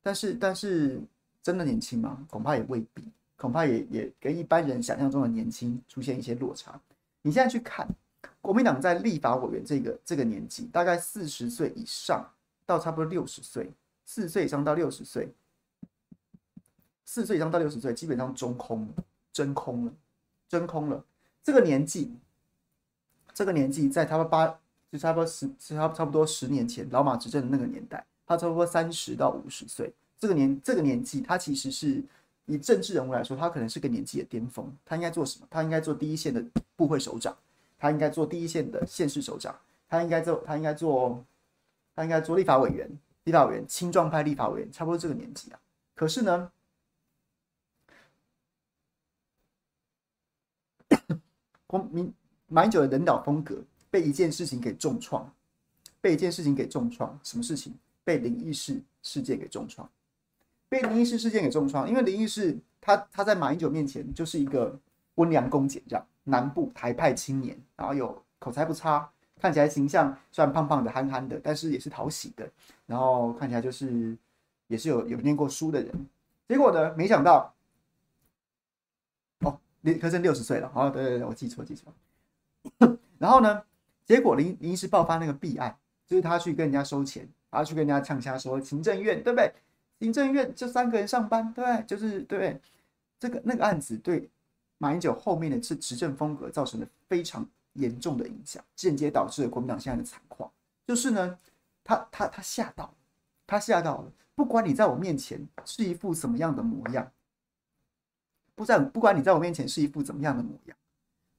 [0.02, 1.00] 但是但是
[1.40, 2.26] 真的年轻吗？
[2.28, 3.04] 恐怕也未必，
[3.37, 6.80] 恐怕也也跟一般人想象中的年轻出现一些落差。
[7.22, 7.87] 你现在去看
[8.40, 12.24] 国民党在立法委员这个这个年纪，大概四十岁以上
[12.66, 13.70] 到差不多六十岁，
[14.04, 15.28] 四十岁以上到六十岁，
[17.04, 19.92] 四十岁以上到六十岁基本上中空了，真空了，
[20.48, 21.04] 真空了。
[21.42, 22.12] 这个年纪，
[23.33, 24.59] 这个年纪在他们八，
[24.90, 29.92] 就差不多十，差差不多十年前老马执政的那个年代，他差不多三十到五十岁。
[30.18, 32.02] 这个年这个年纪，他其实是
[32.44, 34.70] 以政治人物来说，他可能是个年纪的巅峰。
[34.85, 35.46] 他应该做什么？
[35.48, 36.44] 他应该做第一线的
[36.76, 37.35] 部会首长，
[37.80, 41.24] 他应该做第一线的县市首长，他应该做他应该做
[41.96, 42.88] 他应该做立法委员，
[43.24, 45.58] 立法委员青壮派立法委员，差不多这个年纪啊。
[45.94, 46.52] 可是呢？
[51.66, 52.12] 国民
[52.48, 55.32] 马英九的领导风格被一件事情给重创，
[56.00, 57.18] 被一件事情给重创。
[57.22, 57.72] 什么事情？
[58.02, 59.88] 被林义士事件给重创，
[60.68, 61.88] 被林义士事件给重创。
[61.88, 64.76] 因为林义士他他在马英九面前就是一个
[65.14, 72.48] 温良恭俭让，南部台派青年，然后有口才不差，看起来形象虽然胖胖的、憨憨的，但是也是讨喜的。
[72.87, 74.16] 然后看起来就是
[74.66, 76.06] 也是有有念过书的人。
[76.48, 77.54] 结果呢，没想到。
[79.40, 81.90] 哦林柯震六十岁了，哦，对对对，我记错记错。
[83.18, 83.62] 然后呢，
[84.04, 85.74] 结果林林义士爆发那个弊案，
[86.06, 89.50] 就是他去跟人家收钱，然后去跟人家呛瞎说行政院对不对？
[89.98, 91.83] 行政院就三个人上班，对不对？
[91.87, 92.61] 就是对
[93.18, 94.28] 这个那个案子对
[94.82, 100.50] 马英九后面的是执政风格造成了非常严重的影响，间接导致了国民党现在的惨况。
[100.86, 101.38] 就是呢，
[101.84, 102.94] 他他他吓到，
[103.46, 107.12] 他吓到了，不管你在我面前是一副什么样的模样。
[108.54, 110.76] 不在，不管你在我面前是一副怎么样的模样，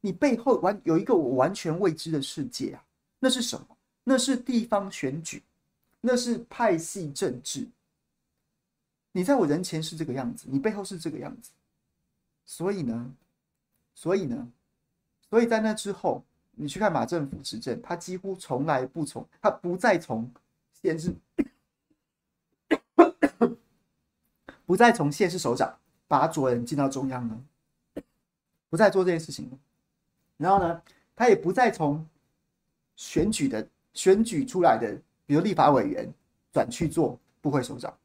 [0.01, 2.85] 你背后完有一个我完全未知的世界啊！
[3.19, 3.65] 那是什么？
[4.03, 5.41] 那是地方选举，
[5.99, 7.67] 那是派系政治。
[9.11, 11.51] 你在我人前是这个样子，你背后是这个样子。
[12.45, 13.13] 所以呢，
[13.93, 14.51] 所以呢，
[15.29, 20.31] 所以在那之后，你去看马政府执政，他几乎从来不从，他不再从
[20.73, 21.15] 县市，
[24.65, 25.77] 不再从县市首长。
[26.07, 27.41] 把左人进到中央了，
[28.69, 29.57] 不再做这件事情了。
[30.35, 30.81] 然后呢，
[31.15, 32.05] 他也不再从
[32.97, 34.93] 选举的选举出来的，
[35.25, 36.13] 比如立法委员
[36.51, 37.97] 转去做部会首长，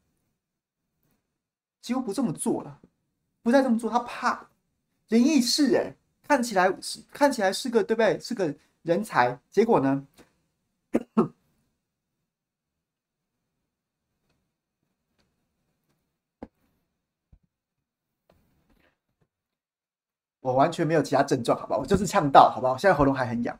[1.81, 2.79] 几乎不这么做了，
[3.43, 3.89] 不再这么做。
[3.89, 4.46] 他怕
[5.09, 5.95] 林义士，哎，
[6.27, 8.19] 看起来是看起来是个对不对？
[8.19, 10.05] 是个人才，结果呢？
[20.41, 21.77] 我完全没有其他症状，好吧？
[21.77, 22.77] 我就是呛到，好吧，我？
[22.77, 23.59] 现在喉咙还很痒。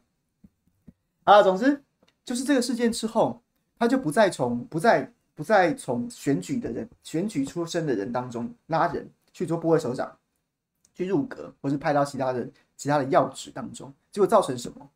[1.25, 1.83] 啊，总之
[2.23, 3.41] 就是这个事件之后，
[3.77, 10.17] 他就不再从不再不再从选举的人、选举出身的人当中拉人去做部会首长，
[10.97, 14.89] 去入阁，或是派到其他的其他的要职当中，结果造成什么？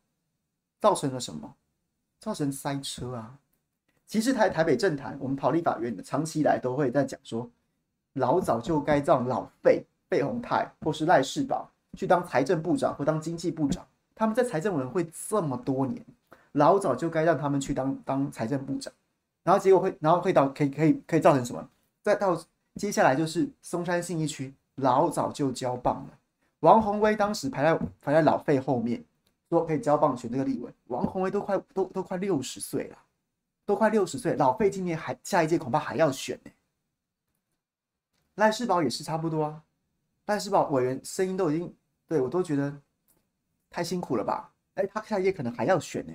[0.80, 1.54] 造成了什么？
[2.18, 3.38] 造成塞车啊！
[4.04, 7.48] 其实台台北政坛，我们跑立法院的，长期以来都会在讲说，
[8.14, 11.64] 老早就该让老费费鸿泰或是赖士葆。
[11.96, 13.86] 去当财政部长或当经济部长，
[14.16, 16.04] 他们在财政委员会这么多年，
[16.52, 18.92] 老早就该让他们去当当财政部长，
[19.44, 21.68] 然后结果会，然后会到可以可以可以造成什么？
[22.02, 22.42] 再到
[22.76, 26.18] 接下来就是松山信义区，老早就交棒了。
[26.60, 29.04] 王宏威当时排在排在老费后面，
[29.48, 30.72] 说可以交棒选这个立委。
[30.86, 32.98] 王宏威都快都都快六十岁了，
[33.66, 36.50] 都快六十岁，老费今年还下一届恐怕还要选呢。
[38.36, 39.62] 赖世宝也是差不多啊，
[40.26, 41.74] 赖世宝委员声音都已经
[42.06, 42.74] 对我都觉得
[43.68, 44.52] 太辛苦了吧？
[44.74, 46.12] 哎，他下一届可能还要选呢。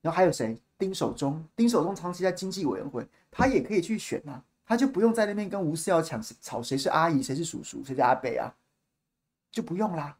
[0.00, 0.60] 然后还有谁？
[0.78, 8.52] 丁守中，丁守中长期在经济委员会，他也可以去选啊，他就不用在那边跟吴思瑶抢吵谁是阿姨，谁是叔叔，谁是阿伯啊，
[9.50, 10.18] 就不用啦。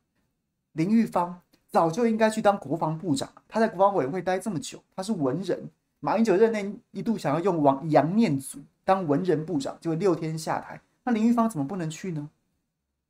[0.73, 5.69] 林玉芳早就应该去当国防部长，他在国防委员会待这么久，他是文人。
[5.99, 10.81] 马英九任内一度想要用王杨念祖当文人部长，结果六天下台。
[11.03, 12.31] 那林玉芳怎么不能去呢？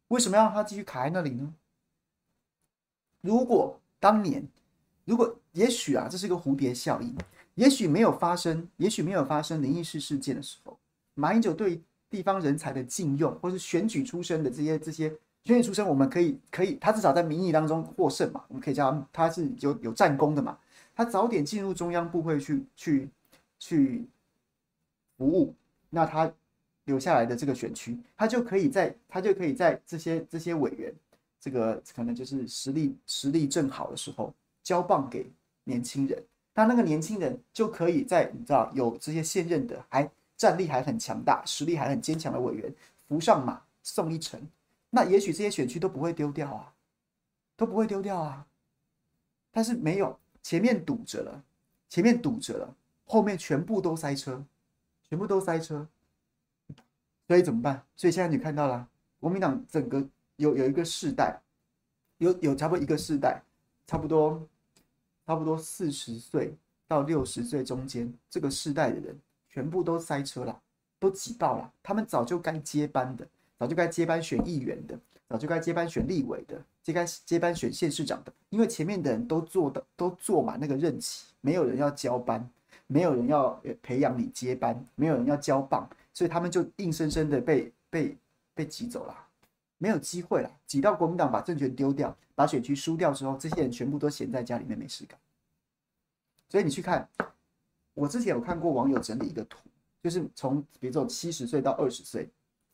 [0.08, 1.52] 为什么要让他继续卡在那里呢？
[3.20, 4.46] 如果当年，
[5.04, 7.14] 如果也许啊，这是一个蝴蝶效应，
[7.56, 10.78] 也许没有发生，也许没有发生灵异事事件的时候，
[11.16, 15.08] 马英九对地方人才的禁用，或是选举出身的这些这些
[15.42, 20.56] 选举出身，我们可以可以，他至少在民意当中获胜嘛，我们可以叫他他是有有战功的嘛，
[20.94, 23.08] 他早点进入中央部会去去
[23.58, 24.06] 去
[25.18, 25.52] 服务，
[25.90, 26.32] 那他。
[26.86, 30.94] 留下来的这个选区，他就可以在，他就可以在这些这些委员，
[31.40, 35.28] 这个可能就是实力实力正好的时候，交棒给
[35.64, 36.22] 年轻人。
[36.54, 42.72] 那那个年轻人就可以在你知道有这些现任的还战力还很强大、实力还很坚强的委员
[43.08, 44.40] 扶上马送一程，
[44.90, 46.74] 那也许这些选区都不会丢掉啊，
[47.56, 48.46] 都不会丢掉啊。
[49.50, 51.42] 但是没有，前面堵着了，
[51.88, 54.44] 前面堵着了，后面全部都塞车，
[55.08, 55.86] 全部都塞车。
[57.26, 57.82] 所以怎么办？
[57.96, 58.86] 所以现在你看到了，
[59.18, 61.40] 国民党整个有有一个世代，
[62.18, 63.42] 有有差不多一个世代，
[63.86, 64.46] 差不多
[65.26, 66.54] 差不多四十岁
[66.86, 69.18] 到六十岁中间这个世代的人，
[69.56, 70.60] 全部都塞车了，
[70.98, 71.72] 都挤爆了。
[71.82, 73.26] 他们早就该接班的，
[73.58, 78.30] 早就该接班选议员的，早就该接班选立委的，接该接班选县市长的。
[78.50, 82.46] 因为前面的人都做的都做满那个任期，没有人要交班，
[82.86, 85.88] 没有人要培养你接班，没有人要交棒。
[86.12, 88.14] 所以他们就硬生生的被被
[88.52, 89.16] 被挤走了，
[89.78, 90.50] 没有机会了。
[90.66, 95.18] 挤到国民党把政权丢掉，把选区输掉之后，这些人全部都闲在家里面没事干。
[96.50, 97.08] 所以你去看，
[97.96, 99.58] 我之前有看过网友整理一个图，
[100.02, 102.28] 就是从比如说七十岁到二十岁，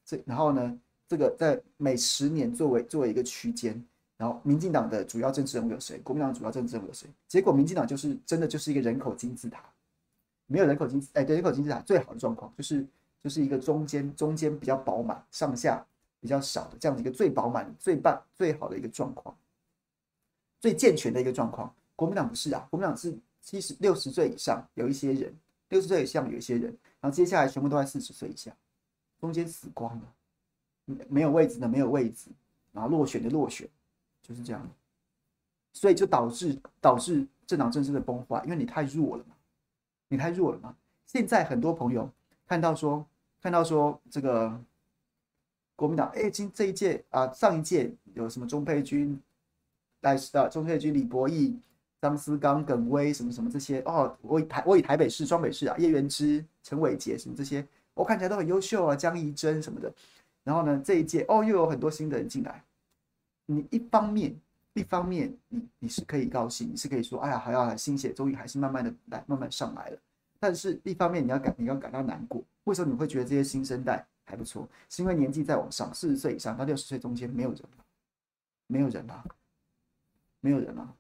[0.05, 3.83] 这然后呢，这个在每十年作为作为一个区间，
[4.17, 7.09] 然后民进党的主要政治人物有谁，国民党主要政治人物有谁？
[7.29, 9.65] 结果民进党就是真的就是一个人口金字塔，
[10.47, 12.87] 没有人口金字，哎，对，人口金字塔最好的状况就是。
[13.23, 15.87] 就是一个中间中间比较饱满，上下
[16.19, 19.33] 比较少的这样的一个最饱满、最棒、最好的一个状况，
[20.59, 21.73] 最健全的一个状况。
[21.95, 25.35] 国民党不是啊，国民党是七十六十岁以上有一些人，
[25.69, 28.51] 六十岁以上有一些人，然后接下来全部都在四十岁以下，
[29.21, 32.31] 中间死光了，没有位置的没有位置，
[32.73, 33.69] 然后落选的落选，
[34.23, 34.71] 就是这样，
[35.75, 39.35] 所以就导致导致政党政治的崩坏，因为你太弱了嘛，
[40.09, 40.75] 你太弱了嘛。
[41.05, 42.11] 现在很多朋友
[42.47, 43.07] 看到说。
[43.43, 44.57] 看到说这个
[45.75, 49.21] 国民党，哎，今这一届啊，上一届有什么钟沛君、
[50.03, 51.59] 赖时的钟沛君、李博毅、
[52.03, 59.91] 张思刚、耿威什么什么这些哦，我以台我以台北市双北市啊，叶元之、陈伟杰什么这些，我看起来都很优秀啊，江宜臻什么的。
[60.43, 62.65] 然后呢，这一届哦，又有很多新的人进来。
[63.47, 64.37] 你一方面
[64.75, 69.99] 一方面你你是可以高兴，你是可以说，哎呀，还要新血终于还是慢慢的来，慢慢上来了。
[70.41, 72.43] 但是一方面你要感你要感到难过。
[72.65, 74.69] 为什么你会觉得这些新生代还不错？
[74.89, 77.85] 是因为年纪在往上，四十岁以上到六十岁中间没有人了，
[78.67, 79.25] 没有人了，
[80.41, 80.97] 没有人了。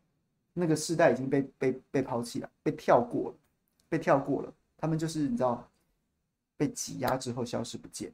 [0.53, 3.37] 那个世代已经被被被抛弃了，被跳过了，
[3.88, 4.53] 被跳过了。
[4.77, 5.69] 他们就是你知道，
[6.57, 8.12] 被挤压之后消失不见。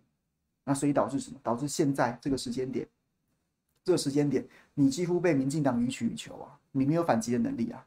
[0.64, 1.40] 那所以导致什么？
[1.42, 2.86] 导致现在这个时间点，
[3.82, 6.60] 这个时间点，你几乎被民进党予取予求啊！
[6.72, 7.86] 你没有反击的能力啊！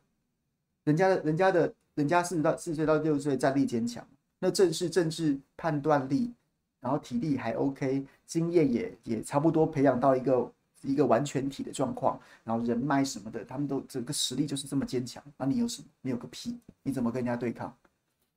[0.84, 4.06] 人家的，人家的，人家四十到四十岁到六十岁战力坚强。
[4.40, 6.34] 那正是政治判断力，
[6.80, 15.24] 然后体力还 OK，经验也也差不多培养到一个一个完全体的状况，然后人脉什么的，他们都整个实力就是这么坚强。
[15.38, 15.88] 那你有什么？
[16.02, 16.60] 你有个屁！
[16.84, 17.75] 你怎么跟人家对抗？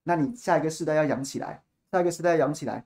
[0.03, 2.85] 那你下一个世代要养起来，下一个世代要养起来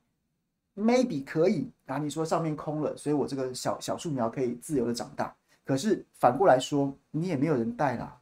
[0.76, 1.68] ，maybe 可以。
[1.84, 5.34] 然后你说上面空了，所以我这个小小树苗可以自由的长大。
[5.64, 8.20] 可是反过来说，你也没有人带啦，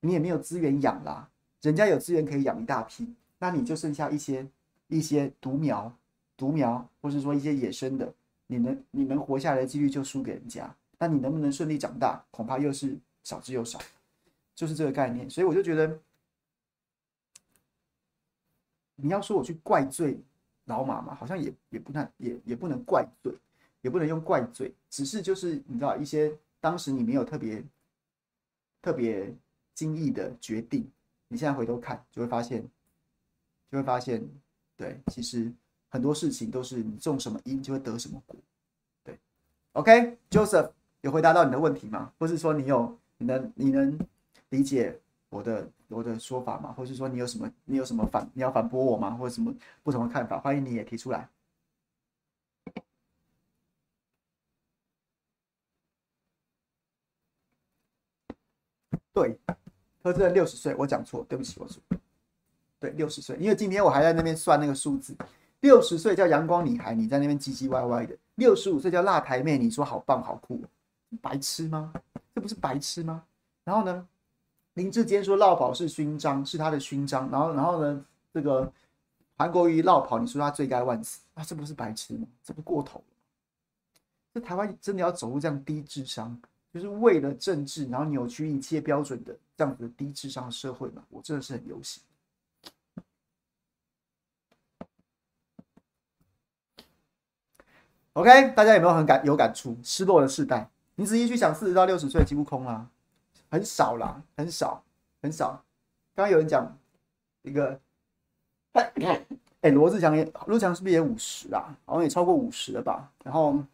[0.00, 1.28] 你也没有资源养啦，
[1.60, 3.14] 人家有资源可以养一大批。
[3.38, 4.46] 那你就剩下一些
[4.88, 5.92] 一些独苗，
[6.36, 8.12] 独苗，或是说一些野生的，
[8.52, 10.74] 你能你能活下来的几率就输给人家。
[10.98, 13.80] 那你能不能顺利长大，恐怕又是少之又少，
[14.54, 15.28] 就是这个概念。
[15.28, 15.98] 所以我就觉得，
[18.96, 20.20] 你要说我去怪罪
[20.66, 23.34] 老马嘛，好像也也不太也也不能怪罪，
[23.80, 27.64] 也不能用怪罪，只是就是你知道一些当时你没有特别
[28.80, 29.34] 特别
[29.74, 30.88] 经意的决定，
[31.28, 32.68] 你现在回头看就会发现。
[33.72, 34.22] 就会发现，
[34.76, 35.50] 对，其实
[35.92, 38.34] 很多事情都是你种什么因就会得什么果。
[39.04, 39.18] 对
[39.72, 40.70] ，OK，Joseph，
[41.02, 42.10] 有回答到你的问题吗？
[42.18, 43.98] 或是说你有你能你能
[44.48, 46.72] 理解我的我的说法吗？
[46.72, 49.10] 或是说你有什么你有什么反你要反驳我吗？
[49.10, 50.40] 或者什么不同的看法？
[50.40, 51.28] 欢迎你也提出来。
[59.12, 59.38] 对，
[60.02, 61.82] 柯志恩六十岁，我讲错，对不起，我说
[62.80, 65.14] 对六十岁，因为今天我还在那边算那个数字，
[65.62, 70.60] 六十岁叫阳光女孩，你在那边唧唧歪歪的；六十五岁叫辣台妹，你说好棒好酷，
[71.20, 71.92] 白痴吗？
[72.34, 73.22] 这不是白痴吗？
[73.64, 74.06] 然后呢，
[74.74, 77.30] 林志坚说落跑是勋章，是他的勋章。
[77.30, 78.04] 然后，然后呢，
[78.34, 78.70] 这个
[79.36, 82.26] 韩国瑜落跑，你说他罪该万死，啊，这不是白痴吗？
[82.42, 83.04] 这不过头了？
[84.34, 86.36] 这台湾真的要走入这样低智商？
[86.74, 92.02] 就是为了政治，然后扭曲一切标准的这样子的低智商社会嘛，我真的是很忧心。
[98.14, 99.76] OK，大家有没有很感有感触？
[99.82, 102.86] 失落的世代，你仔细去想，四十到六十岁几乎空啦，
[103.50, 104.84] 很少啦，很少，
[105.22, 105.64] 很少。
[106.14, 106.78] 刚刚有人讲
[107.40, 107.80] 一个，
[109.62, 111.74] 哎，罗志祥也，罗志祥是不是也五十啊？
[111.86, 113.10] 好像也超过五十了吧？
[113.24, 113.64] 然后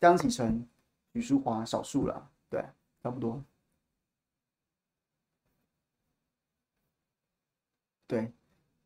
[0.00, 0.64] 江启臣、
[1.12, 2.30] 吕淑华，少数了。
[2.48, 2.64] 对，
[3.02, 3.42] 差不多。
[8.06, 8.30] 对，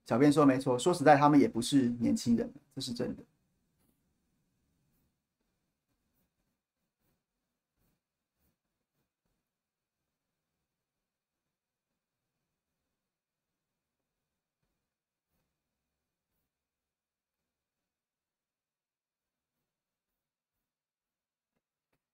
[0.06, 0.78] 小编说没错。
[0.78, 3.22] 说实在，他们也不是年轻人，这是真的。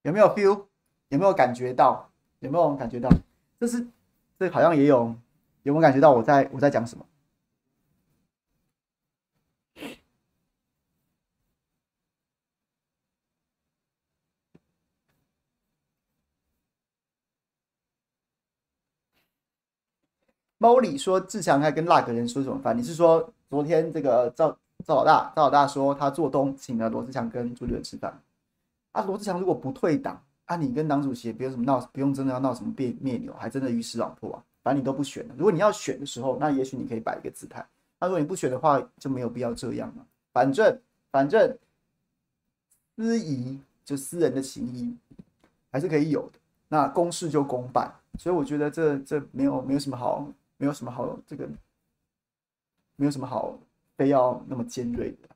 [0.08, 0.66] 有没有 feel？
[1.10, 2.10] 有没有感觉到？
[2.40, 3.10] 有没有感觉到？
[3.60, 3.86] 这是
[4.38, 5.14] 这好像也有，
[5.64, 7.04] 有没有感觉到我在我在讲什么？
[20.60, 22.76] 猫里说志强还跟那个人说什么饭？
[22.76, 24.50] 你是说昨天这个赵
[24.86, 28.20] 赵老大赵老大说他做东请了罗志强跟朱立伦吃饭
[28.98, 29.04] 啊？
[29.04, 30.22] 罗志祥如果不退党？
[30.46, 34.42] 啊，你跟党主席也不用什么闹，不用真的要闹什么别别扭，还真的鱼死网破啊！
[34.62, 35.34] 反正你都不选了。
[35.36, 37.64] 如果你要选的时候，那也许你可以摆一个姿态。
[38.00, 40.06] 那如果你不选的话，就没有必要这样了。
[40.32, 40.80] 反正
[41.10, 41.54] 反正
[42.96, 44.96] 私谊就私人的情谊
[45.70, 46.38] 还是可以有的。
[46.68, 50.26] 那公事就公办，所以我觉得这这没有没有什么好，
[50.56, 51.46] 没有什么好这个，
[52.96, 53.58] 没有什么好
[53.96, 55.28] 非要那么尖锐的。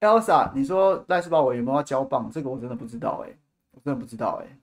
[0.00, 2.30] Elsa，你说赖士葆委有没有要交棒？
[2.30, 3.38] 这个我真的不知道哎、
[3.72, 4.58] 我真的不知道哎、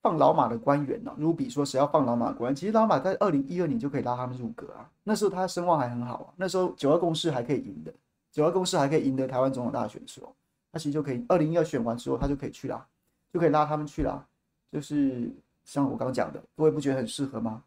[0.00, 2.54] 放老马的官员呢？Ruby 说谁要放老马官员？
[2.56, 7.92] 其实老马在二零一二年就可以拉他们入阁啊，那时候他声望还很好啊，那时候九二共识还可以赢的，
[8.30, 10.36] 九二共识还可以赢得台湾总统大选的时候，
[10.70, 12.86] 他其实就可以二零一二选完之后他就可以去了。
[13.32, 14.26] 就可以拉他们去了，
[14.72, 15.30] 就是
[15.64, 17.62] 像我刚刚讲的，各位不觉得很适合吗？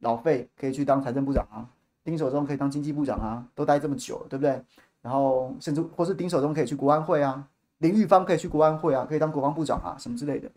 [0.00, 1.64] 老费可以去当财政部长啊，
[2.04, 4.62] 丁守中可以当经济部长啊，都待这么久了，对不对？
[5.00, 7.48] 然后甚至或是丁守中可以去国安会啊，
[7.78, 10.50] 林玉芳可以去国安会啊，可以当国防部长啊，什么之类的。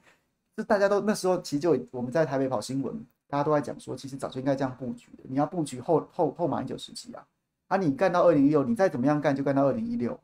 [0.55, 5.23] 这大家都那时候其实就我们在台北跑新闻，大家都在讲说，其实早就应该这样布局的。
[5.29, 7.25] 你要布局后后后马英九时期啊，
[7.67, 10.19] 啊，你干到二零一六，你再怎么样干就干到二零一六，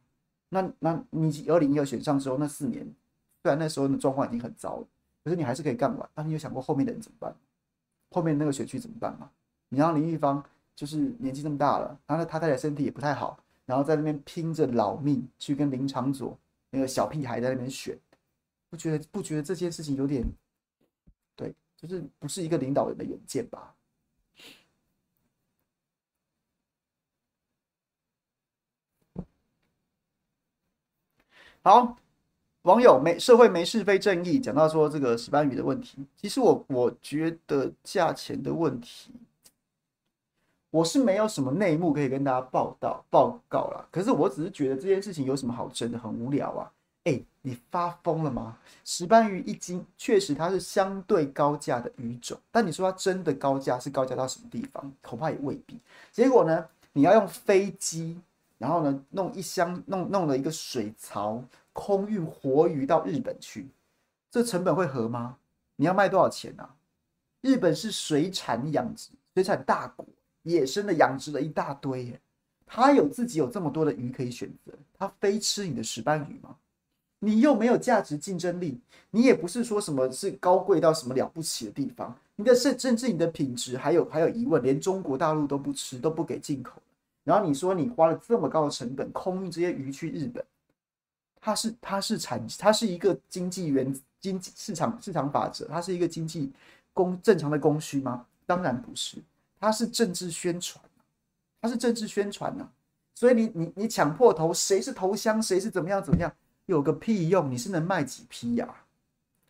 [0.49, 2.86] 那那你二零一六选上之后那四年。
[3.45, 4.87] 虽然那时候的状况已经很糟了，
[5.23, 6.09] 可是你还是可以干完。
[6.15, 7.35] 那你有想过后面的人怎么办？
[8.09, 9.29] 后面那个选区怎么办吗？
[9.69, 10.43] 你让林玉芳
[10.75, 13.37] 就是年纪这么大了，然后他太太身体也不太好，
[13.67, 16.35] 然后在那边拼着老命去跟林长佐
[16.71, 17.95] 那个小屁孩在那边选，
[18.67, 20.25] 不觉得不觉得这件事情有点
[21.35, 23.75] 对，就是不是一个领导人的远见吧？
[31.61, 31.95] 好。
[32.66, 39.11] 网友没社会没是非正义，讲到说这个石斑鱼的问题，其实我我觉得价钱的问题，
[40.72, 43.86] 我是没有什么内幕可以跟大家报道报告啦。
[43.91, 46.72] 可是我只是觉得这件事情有什么好争的，很无聊啊！
[47.03, 48.57] 哎，你发疯了吗？
[48.84, 54.91] 石斑鱼一斤确实它是相对高价的鱼种，但你说它真的高价是高价到什么地方？
[55.03, 55.80] 恐怕也未必。
[56.11, 58.20] 结果呢，你要用飞机，
[58.57, 61.43] 然后呢弄一箱弄弄了一个水槽。
[61.77, 63.67] 空运活鱼到日本去，
[64.31, 65.35] 这成本会合吗？
[65.75, 66.73] 你要卖多少钱啊？
[67.41, 70.05] 日本是水产养殖，水产大国，
[70.43, 72.21] 野生的养殖了一大堆耶。
[72.65, 76.55] 他有自己有这么多的鱼可以选择，他非吃你的石斑鱼吗？
[77.19, 78.79] 你又没有价值竞争力，
[79.11, 86.81] 你也不是说什么是高贵到什么了不起的地方，你的甚甚至你的品质还有还有疑问，连中国大陆都不吃，都不给进口。
[87.26, 90.41] 然后你说你花了这么高的成本空运这些鱼去日本，
[91.41, 96.53] 它是它是产它是一个经济原经济市场市场法则，它是一个经济
[96.93, 98.26] 供正常的供需吗？
[98.45, 99.17] 当然不是，
[99.59, 100.82] 它是政治宣传。
[101.61, 102.69] 它是政治宣传呢、
[103.15, 106.32] 所以你你你抢破头，谁是头香，谁是怎么样怎么样，
[106.67, 107.49] 有个屁用？
[107.49, 108.84] 你是能卖几批呀、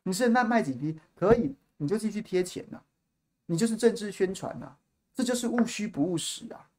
[0.04, 0.98] 你是能卖几批？
[1.14, 2.82] 可以，你就继续贴钱呐、
[3.48, 4.78] 你就是政治宣传呐、
[5.14, 6.70] 这就是务虚不务实啊。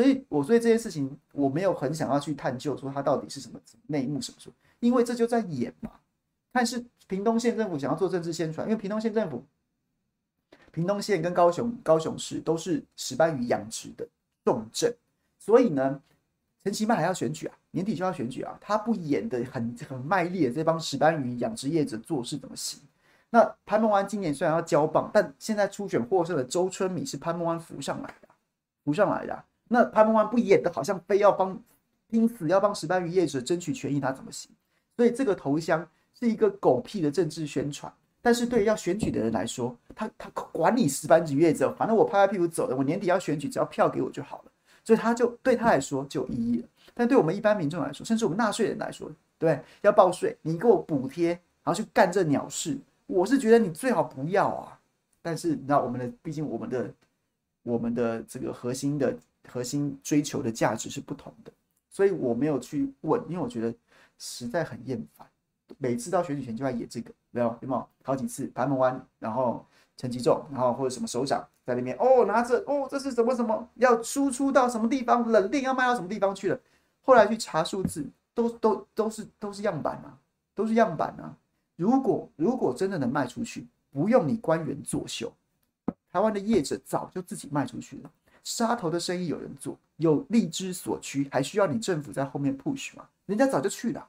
[0.00, 5.90] 所以，我所以这件事情我没有很想要去探究，说它到底是什么内幕什么说，因为这就在演嘛。
[6.50, 9.44] 但是屏东县政府想要做政治宣传，因为屏东县政府，
[10.72, 14.08] 屏东县跟高雄高雄市都是石斑鱼养殖的。
[14.42, 14.90] 重镇，
[15.38, 16.00] 所以呢，
[16.64, 22.80] 陈其迈还要选举啊，年底就要选举啊，他不演的很很卖力的这帮石斑鱼养殖业者做事怎么行？
[23.28, 28.28] 那潘孟安今年虽然要交棒，但现在初选获胜的周春米是潘孟安扶上来的，
[28.82, 29.44] 扶上来的。
[29.72, 31.56] 那潘孟安不演的好像非要帮，
[32.08, 34.50] 拼死要帮石斑鱼业者争取权益，他怎么行？
[34.96, 37.92] 所以这个投降是一个狗屁的政治宣传。
[38.20, 44.50] 但是对于要选举的人来说，他他管你石斑鱼业者，反正我拍拍屁股走了，我年底要选举，只要票给我就好了，
[44.84, 46.68] 所以他就对他来说就有意义了。
[46.92, 49.08] 但对我们一般民众来说，甚至我们纳税人来说，
[49.38, 51.28] 对，要报税，你给我补贴，
[51.62, 54.78] 然后去干这鸟事，我是觉得你最好不要啊。
[55.22, 56.90] 但是你知道我们的，毕竟我们的
[57.62, 59.16] 我们的这个核心的
[59.48, 61.52] 核心追求的价值是不同的，
[61.88, 63.74] 所以我没有去问，因为我觉得
[64.18, 65.26] 实在很厌烦。
[65.78, 67.88] 每次到选举前就要演这个，没有有没有？
[68.02, 69.64] 好几次，盘门湾，然后
[69.96, 76.60] 陈吉仲，然后或者什么首长在那边哦，拿着哦，这是什么什么要输出到什么地方，冷链要卖到什么地方去了。
[77.02, 80.18] 后来去查数字，都都都是都是样板啊，
[80.54, 81.36] 都是样板啊。
[81.76, 85.32] 如果如果真的能卖出去，不用你官员作秀，
[86.10, 88.10] 台湾的业者早就自己卖出去了。
[88.44, 93.08] 杀头的生意有人做，有力之所趋，还需要你政府在后面 push 吗？
[93.26, 94.08] 人家早就去了。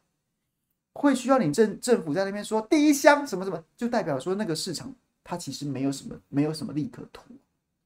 [0.93, 7.23] 会需要你政政府在那边说第一箱什么什么，就代表说那个市场它其实没有什么没有什么利可图，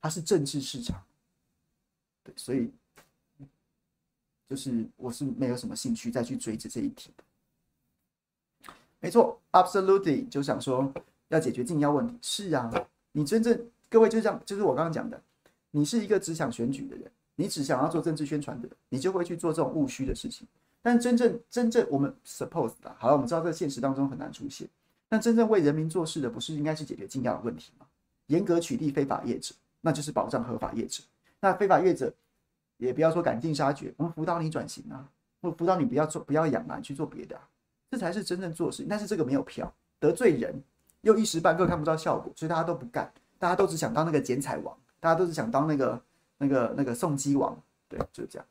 [0.02, 1.04] 它是政治市场。
[2.24, 2.72] 对，所以
[4.50, 7.24] 就是我是没有什么兴趣再去追着这一题的。
[9.00, 10.92] 没错，absolutely 就想说
[11.28, 12.18] 要解决禁药问题。
[12.24, 12.72] 是啊，
[13.12, 15.22] 你真正各位就这样，就是我刚刚讲的，
[15.76, 20.48] 你是一个只想选举的人，你只想要做政治宣传的人，你就会去做这种务虚的事情。
[20.82, 24.66] 但真正真正我们 suppose 吧，好了，我们知道在现实当中很难出现。
[25.10, 27.86] 但真正为人民做事的，不是应该是解决禁药的问题吗？
[28.28, 31.04] 严格取缔非法业者，那就是保障合法业者。
[31.42, 32.14] 那非法业者
[32.78, 35.06] 也不要说赶尽杀绝，我们辅导你转型啊，
[35.42, 37.46] 或辅导你不要做不要养啊，去做别的啊，
[37.92, 38.86] 这才是真正做事。
[38.90, 39.70] 但是这个没有票，
[40.00, 40.56] 得罪人
[41.02, 44.74] 又一时半刻看不到效果，所以大家都不干，大家都只想当那个剪彩王，
[45.06, 46.02] 大家都是想当那个
[46.40, 47.56] 那个那个送机王，
[47.88, 48.48] 对，就是这样。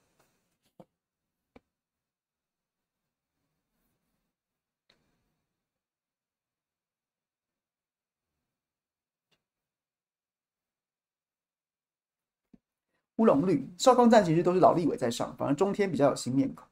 [13.16, 16.64] 乌龙绿少康战其实都是老立委在上，反而中天比较有新面孔。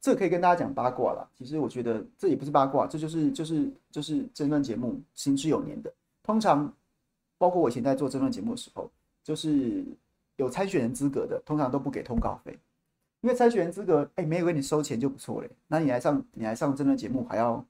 [0.00, 1.30] 这可以跟大家讲八卦了。
[1.38, 5.94] 其实我觉得这也不是八卦，这就是就是就是政论节目行之有年的。
[6.24, 6.74] 通常
[7.42, 8.88] 包括我以前在做政论节目的时候，
[9.24, 9.84] 就是
[10.36, 12.56] 有参选人资格的，通常都不给通告费，
[13.20, 15.50] 因为参选人资格哎没有给你收钱就不错嘞。
[15.66, 17.64] 那你来上你来上政论节目还要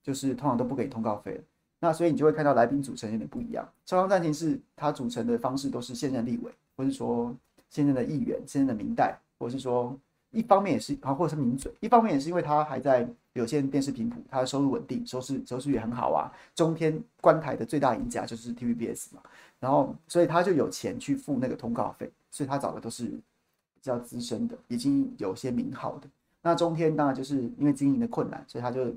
[0.00, 1.40] 就是通常都不给通告费，
[1.80, 3.68] 那所以你就会看到来宾组成有点不一样。
[3.84, 6.52] 少康战情是它组成的方式都是现任立委。
[6.78, 7.34] 或是说
[7.70, 9.98] 现任的议员、现任的民代，或是说
[10.36, 16.30] 一方面也是啊，或者是名嘴，一方面也是因为他还在有线电视频谱，他的收入稳定，收视收视率很好啊。
[16.54, 19.22] 中天关台的最大赢家就是 TVBS 嘛，
[19.58, 26.08] 然后所以他就有钱去付那个通告费，所以他找的都是比较资深的，已经有些名号的。
[26.42, 28.94] 那中天当然就是因为经营的困难，所以他就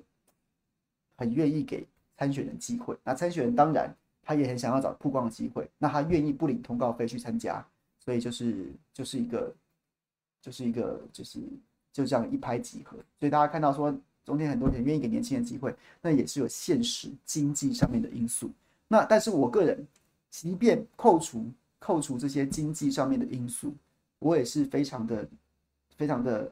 [1.17, 1.87] 很愿意给
[2.17, 2.95] 参选人机会。
[3.03, 3.95] 那参选人当然。
[4.21, 7.65] 他也很想要找曝光的机会，那他愿意不领通告费去参加，
[7.97, 9.51] 所以就是就是一个
[10.41, 11.39] 就是一个就是
[11.91, 12.97] 就这样一拍即合。
[13.19, 18.49] 所以大家看到说中间很多人愿意给年轻人机会，那也是有现实经济上面的因素。
[18.87, 19.85] 那但是我个人，
[20.29, 21.45] 即便扣除
[21.79, 23.73] 扣除这些经济上面的因素，
[24.19, 25.27] 我也是非常的
[25.97, 26.51] 非常的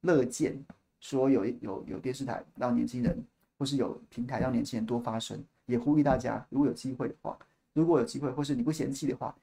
[0.00, 0.60] 乐见
[1.00, 3.24] 说有有有电视台让年轻人
[3.58, 5.42] 或是有平台让年轻人多发声。
[5.66, 7.38] 也呼吁大家，如果有机会的话，
[7.72, 9.34] 如果有机会，或是你不嫌弃的话，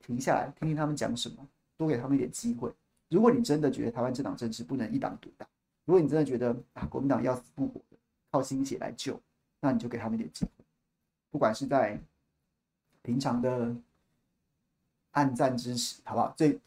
[0.00, 1.36] 停下来听听他们讲什么，
[1.76, 2.72] 多给他们一点机会。
[3.08, 5.46] 如果你真的觉得台湾这党政治不能一党独大，
[5.84, 7.96] 如果你真的觉得啊国民党要死不活的，
[8.30, 9.20] 靠心血来救，
[9.60, 10.50] 那你就给他们一点机会，
[11.30, 12.00] 不管是在
[13.02, 13.74] 平常的
[15.12, 16.32] 暗赞支持，好不好？
[16.36, 16.58] 最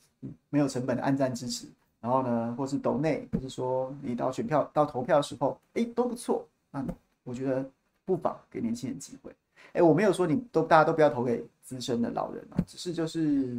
[0.49, 1.68] 没有成本的按赞支持，
[1.99, 6.47] 然后呢，或是抖内，或是说你到选票到投票的时候，哎，都不错。
[6.72, 6.86] 那
[7.24, 7.70] 我觉得。
[8.08, 9.36] 不妨给年轻人机会。
[9.74, 13.58] 哎，我没有说你都大家都不要投给资深的老人啊，只是就是，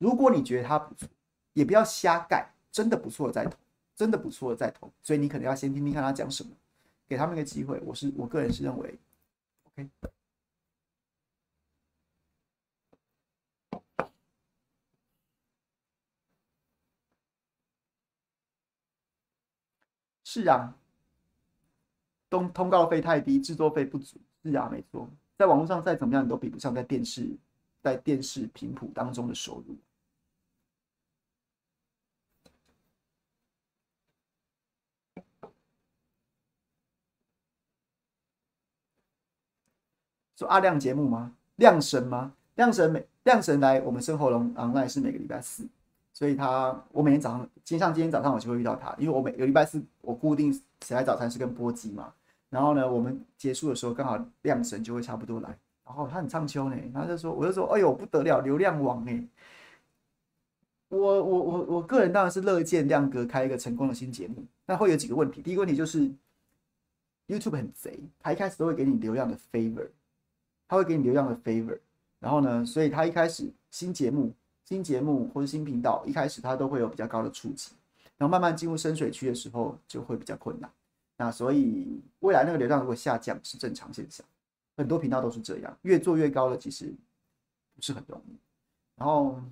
[0.00, 1.06] 如果你觉得他不错，
[1.52, 3.52] 也不要瞎盖，真的不错再投，
[3.94, 4.90] 真的不错再投。
[5.02, 6.50] 所以你可能要先听听看他讲什么，
[7.06, 7.78] 给他们一个机会。
[7.84, 8.98] 我是我个人是认为
[9.76, 9.90] ，OK。
[20.24, 20.74] 是啊。
[22.30, 27.28] 通通告费太低，制作费不足，是啊，没错，在网络上再怎么样，你都比不上在电视
[27.82, 29.76] 在电视频谱当中的收入。
[40.40, 41.32] 说阿亮节目吗？
[41.56, 42.32] 亮神吗？
[42.54, 45.68] 亮神每亮神来我们生活龙 online 是每个礼拜四，
[46.14, 52.10] 所以他我每天早上，今天像今天早上我就会遇到他，因为我每个礼拜四我固定起来早餐是跟波基嘛。
[52.48, 59.22] 然后呢，我们结束的时候刚好亮神就会差不多来，然后他很唱秋呢，他就说，我就说，哎呦不得了，流量王哎！
[60.88, 66.10] 我我我我个人当然是乐见亮哥开一个成功的新节目，那会有几个问题，第一个问题就是
[67.28, 69.86] YouTube 很贼，他一开始都会给你流量的 favor，
[70.70, 71.76] 他会给你流量的 favor，
[72.20, 74.32] 然后呢，所以他一开始新节目、
[74.64, 77.72] 新节目或者新频道一开始他都会有比较高的触及，
[78.16, 80.70] 然后慢慢进入深水区的时候就会比较困难。
[81.16, 84.24] 那所以未来那个流量如果下降是正常现象，
[84.76, 86.94] 很多频道都是这样，越做越高的其实
[87.74, 88.36] 不是很容易。
[88.94, 89.42] 然后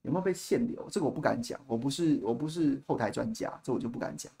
[0.00, 0.88] 有没有被限流？
[0.90, 4.32] 这个我不敢讲，我不是我不是后台专家，这我就不敢讲。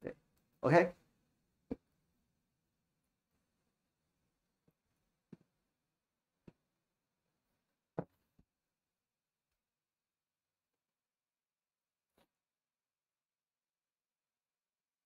[0.00, 0.14] 对
[0.60, 0.94] ，OK。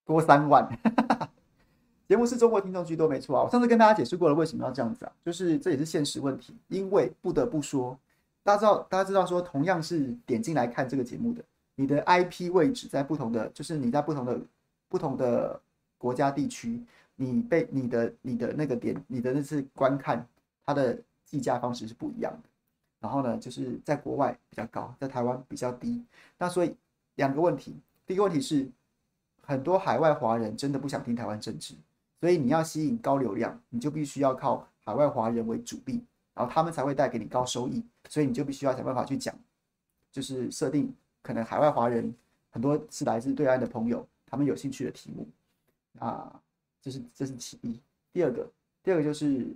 [0.09, 0.67] 多三万，
[2.09, 3.45] 节目是中国听众居多，没错啊。
[3.45, 5.13] 我上次跟大家解释过了，为什么要这样子啊？
[5.23, 6.57] 就是这也是现实问题。
[6.69, 7.95] 因为不得不说，
[8.43, 11.45] 大家知道，大家知道说，同样是点进来看这个节目的，
[11.75, 14.41] 你的 IP 位置在不同的，就是你在不同的
[14.89, 15.61] 不同的
[15.99, 16.83] 国家地区，
[17.17, 20.27] 你被你的你的那个点，你的那次观看，
[20.65, 22.49] 它的计价方式是不一样的。
[22.99, 26.03] 然后呢，就是在国外比较高，在台湾比较低。
[26.39, 26.75] 那所以
[27.17, 28.67] 两个问题，第一个问题是。
[29.49, 31.75] 很多海外华人真的不想听台湾政治，
[32.21, 39.35] 所以你要吸引高流量，你就必须要靠海外华人为主力，然后他们才会带给你高收益，所以你就必须要想办法去讲，
[40.13, 42.15] 就是设定可能海外华人
[42.51, 45.27] 很多是来自对岸的朋友，他们有兴趣的题目，
[45.99, 46.39] 啊，
[46.83, 47.81] 这是这是其一。
[48.13, 48.47] 第二个，
[48.83, 49.47] 第二个就是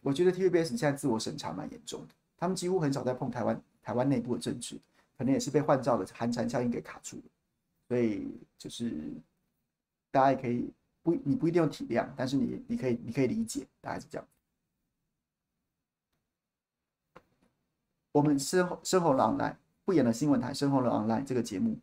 [0.00, 4.76] 我觉得 TVBS 现在自我审查蛮严重的，他们几乎很少在碰台湾台湾内部的政治，
[5.18, 7.22] 可能也是被换照的寒蝉效应给卡住了，
[7.86, 8.26] 所以
[8.56, 9.12] 就是。
[10.12, 10.70] 大家也可以
[11.02, 14.24] 不，你不一定要体谅，但是你你可以你可以理解，大概是这样。
[18.12, 21.76] 我们深深红了 online 不演了新闻台，身后了 online 这个节目，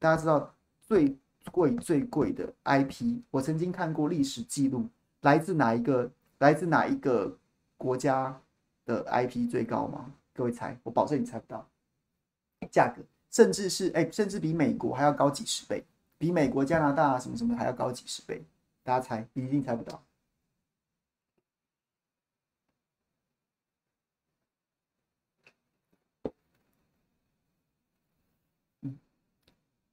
[0.00, 1.16] 大家知道最
[1.52, 4.88] 贵最贵的 IP，我曾经看过历史记录，
[5.20, 7.38] 来自哪一个来自哪一个
[7.76, 8.38] 国家
[8.84, 10.12] 的 IP 最高吗？
[10.34, 11.66] 各位猜，我保证你猜不到，
[12.68, 15.84] 价格甚至是哎，甚至比美国还要高几十倍。
[16.18, 18.44] 比美国、加拿大什么什么还要高几十倍，
[18.82, 20.02] 大家猜，你一定猜不到。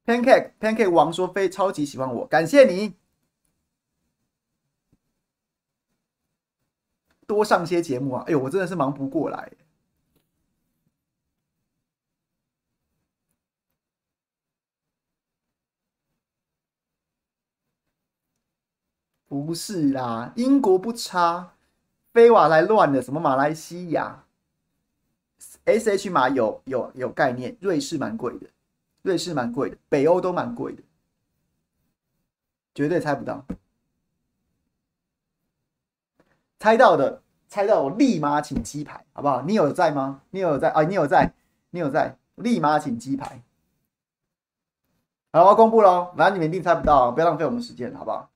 [0.06, 2.96] ，Pancake Pancake 王说非超级喜欢我，感谢你，
[7.26, 8.24] 多上些节目啊！
[8.28, 9.52] 哎呦，我真的是忙不过来。
[19.42, 21.54] 不是啦，英国不差，
[22.14, 23.02] 飞瓦来乱的。
[23.02, 24.26] 什么马来西亚
[25.66, 28.48] ？SH 码有有有概念，瑞士蛮贵的，
[29.02, 30.84] 瑞士蛮贵的，北欧都蛮贵的，
[32.76, 33.46] 绝对猜不到。
[36.60, 39.42] 猜到的，猜到我立马请鸡排，好不好？
[39.42, 40.22] 你有在吗？
[40.32, 40.84] 你有在啊？
[40.84, 41.34] 你有在？
[41.72, 42.18] 你有在？
[42.36, 43.42] 立马请鸡排。
[45.32, 48.30] 好，我要公布喽，反正你们一定猜不到，不要浪费我们时间，好不好？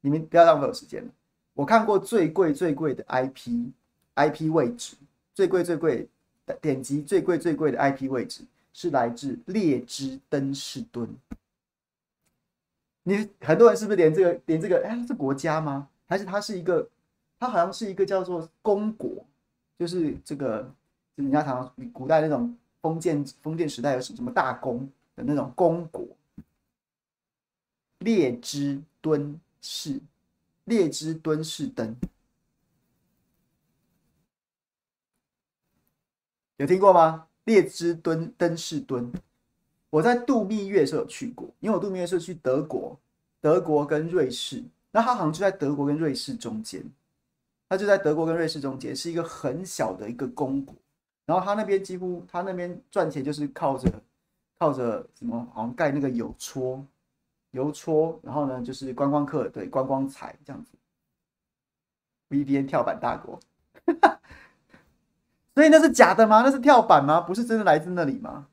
[0.00, 1.10] 你们不要浪费我时间了。
[1.54, 3.70] 我看过最贵最贵的 IP
[4.14, 4.96] IP 位置，
[5.34, 6.08] 最贵最贵
[6.46, 8.42] 的点击最贵最贵的 IP 位置
[8.72, 11.08] 是来自列支敦士敦。
[13.02, 15.88] 你很多人是不是连这个连这个哎，是国家吗？
[16.06, 16.88] 还是它是一个？
[17.40, 19.24] 它好像是一个叫做公国，
[19.78, 20.62] 就是这个，
[21.16, 24.80] 就人家常常古代那种封建封建时代有什么什么大公
[25.14, 26.04] 的那种公国。
[28.00, 30.00] 列支敦是，
[30.64, 31.96] 列支敦士登，
[36.56, 37.28] 有听过吗？
[37.44, 39.12] 列支敦敦士敦，
[39.90, 42.98] 我在度蜜月的时候有去过，因为我度蜜月是去德国，
[43.40, 46.84] 德国跟瑞士，那它好像就在德国跟瑞士中间。
[47.70, 50.74] 他就在德国跟瑞士中间，是一个很小的一个公国，
[51.26, 53.92] 然后他那边几乎他那边赚钱就是靠着
[54.58, 56.82] 靠着什么，好像盖那个邮戳，
[57.50, 60.72] 邮戳，然后呢就是观光客对观光财这样子。
[62.30, 63.40] VPN 跳板大国，
[65.54, 66.42] 所以那是假的吗？
[66.42, 67.20] 那是跳板吗？
[67.20, 68.48] 不是真的来自那里吗？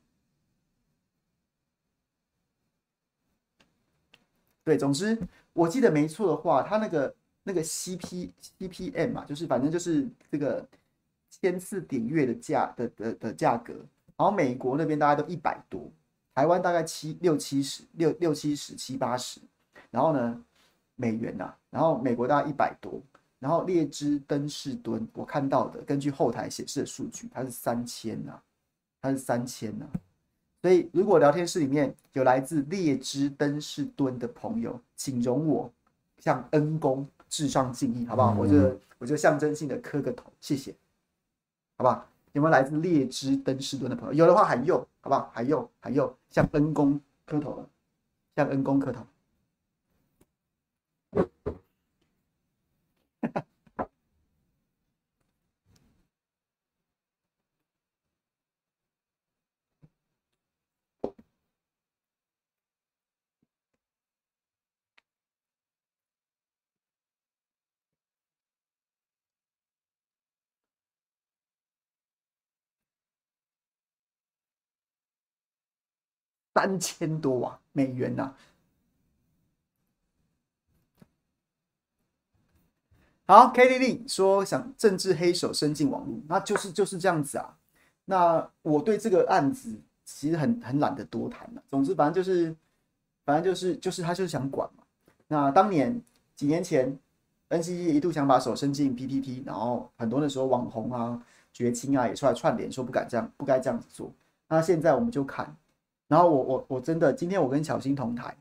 [4.64, 5.18] 对，总之
[5.54, 7.16] 我记得没错的话，他那个。
[7.48, 10.68] 那个 CP CPM 嘛，就是反正就是这个
[11.30, 13.72] 千次点阅的价的的的价格，
[14.18, 15.88] 然后美国那边大概都一百多，
[16.36, 19.40] 台湾大概七六七十六六七十七八十，
[19.90, 20.44] 然后呢
[20.96, 23.02] 美元呐、啊，然后美国大概一百多，
[23.40, 28.40] 然后列支敦士敦我看到的根据后台显示的数据，它是三千呐，
[29.02, 29.86] 它是三千呐，
[30.62, 35.72] 所以如果聊天室里面有来自列支敦士敦的朋友，请容我
[36.20, 37.08] 向恩公。
[37.28, 38.34] 致上敬意，好不好？
[38.38, 40.72] 我就我就象征性的磕个头，谢谢，
[41.76, 42.08] 好不好？
[42.32, 44.14] 有没有来自列支敦士敦的朋友？
[44.14, 45.30] 有的话喊右，好不好？
[45.32, 47.70] 还有还有，向恩公磕头了，
[48.36, 49.06] 向恩公磕头。
[76.56, 78.38] 三千多万美元呐、啊！
[83.28, 87.58] 好，Katie Lee 说想政治黑手伸进网络，那就是就是这样子啊。
[88.06, 91.62] 那我对这个案子其实很很懒得多谈了。
[91.68, 92.56] 总之，反正就是，
[93.26, 94.84] 反正就是就是他就是想管嘛。
[95.28, 96.02] 那当年
[96.38, 96.98] 几年前
[97.50, 104.10] ，NCC 一度想把手伸进 PTT，然后很多的时候网红啊、绝亲啊也出来串联，说不敢这样，不该这样子做。
[104.48, 105.54] 那现在我们就看。
[106.16, 108.34] 然后我我我真的今天我跟巧芯同台，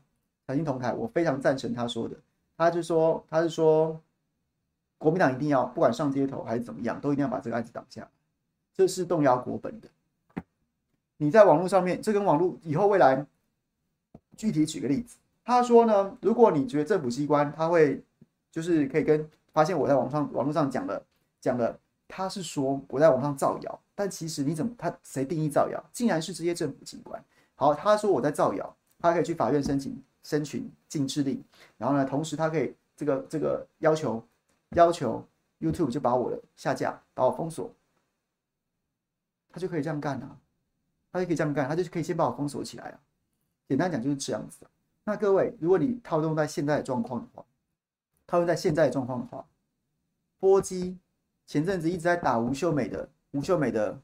[0.47, 2.15] 巧芯同台，我非常赞成他说的，
[2.55, 3.99] 他就说他是说，
[4.97, 8.09] 国民党一定要不管上街头还是怎么样，都一定要把这个案子挡下，
[8.73, 9.89] 这是动摇国本的。
[11.17, 13.25] 你在网络上面，这跟网络以后未来，
[14.37, 18.01] 具体举个例子，他说呢，如果你觉得政府机关他会
[18.53, 21.03] 就是可以跟发现我在网上网络上讲的
[21.41, 25.83] 讲的，他是说我在网上造谣，但其实你怎么他谁定义造谣？
[25.91, 27.21] 竟然是这些政府机关。
[27.57, 31.41] 好，他说我在造谣，他可以去法院申请申请禁制令，
[31.77, 34.21] 然后呢，同时他可以这个这个要求
[34.71, 35.25] 要求
[35.61, 37.71] YouTube 就把我的下架，把我封锁，
[39.49, 40.37] 他就可以这样干啊，
[41.13, 42.99] 他就可以这样干，他就可以先把我封锁起来啊。
[43.69, 44.65] 简单讲就是这样子。
[45.05, 47.45] 那各位，如果你套用在现在的状况的话，
[48.27, 49.45] 套用在现在的状况的话，
[50.39, 50.97] 波基
[51.45, 53.97] 前阵子一直在打吴秀美的吴秀美的。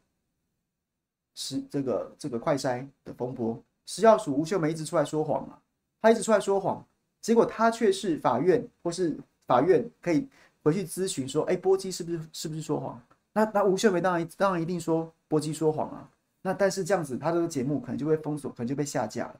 [1.33, 5.61] 是这个这个快筛的风波，食药署吴秀梅一直出来说谎啊，
[6.01, 6.85] 他一直出来说谎，
[7.21, 9.17] 结果他却是法院或是
[9.47, 10.27] 法院可以
[10.63, 13.01] 回去咨询说，哎，波基是不是是不是说谎？
[13.33, 16.09] 那那吴秀梅当然当然一定说波基说谎啊，
[16.41, 19.39] 那但是这样子他这个节目可能就被封锁，可能就被下架了。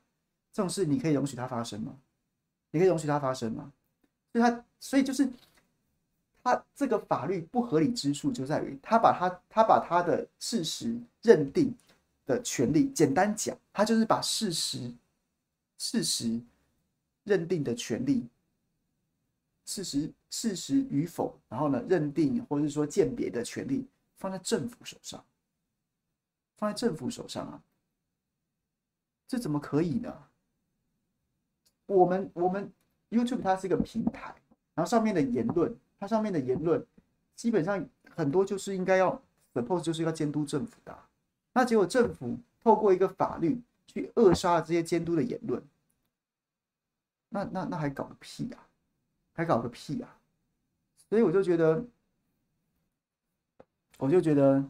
[0.53, 1.93] 这种事你可以容许它发生吗？
[2.71, 3.71] 你可以容许它发生吗？
[4.31, 5.29] 所以他所以就是
[6.43, 11.73] 他这个法律不合理之处就在于他把他他把他的事实认定
[12.25, 14.93] 的权利，简单讲，他就是把事实、
[15.77, 16.41] 事实
[17.23, 18.27] 认定的权利，
[19.65, 23.87] 事实、事实与否，然后呢，认定或者是说鉴别的权利
[24.17, 25.23] 放在政府手上，
[26.57, 27.61] 放在政府手上啊，
[29.27, 30.27] 这怎么可以呢？
[31.85, 32.71] 我们我们
[33.09, 34.33] YouTube 它是一个平台，
[34.73, 36.84] 然后上面的言论，它上面的言论
[37.36, 39.22] 基本上很多就是应该要
[39.54, 40.97] suppose 就是要监督政府的。
[41.54, 45.62] 那结果政府透过一个法律去扼杀了这些监督的言论，
[47.30, 48.68] 那那那还搞个屁啊，
[49.34, 50.18] 还搞个屁啊！
[51.08, 51.86] 所以我就觉得，
[53.99, 54.64] 我就觉得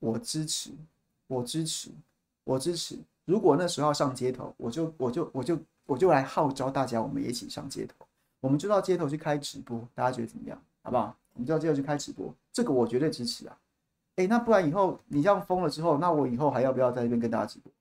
[0.00, 0.70] 我支持，
[1.28, 1.90] 我支持，
[2.44, 2.98] 我支持。
[3.24, 8.06] 如果那时候上街头，我就我就我就我就来号召大家，我们也一起上街头，
[8.40, 10.62] 我们就到街头去开直播，大家觉得怎么样？
[10.84, 11.16] 好不好？
[11.32, 13.56] 我们就要接着去开直播，这个我绝对支持啊！
[14.14, 17.72] 诶，那不然以后你这样封了之后，那我以后还要不要在这边跟大家直播？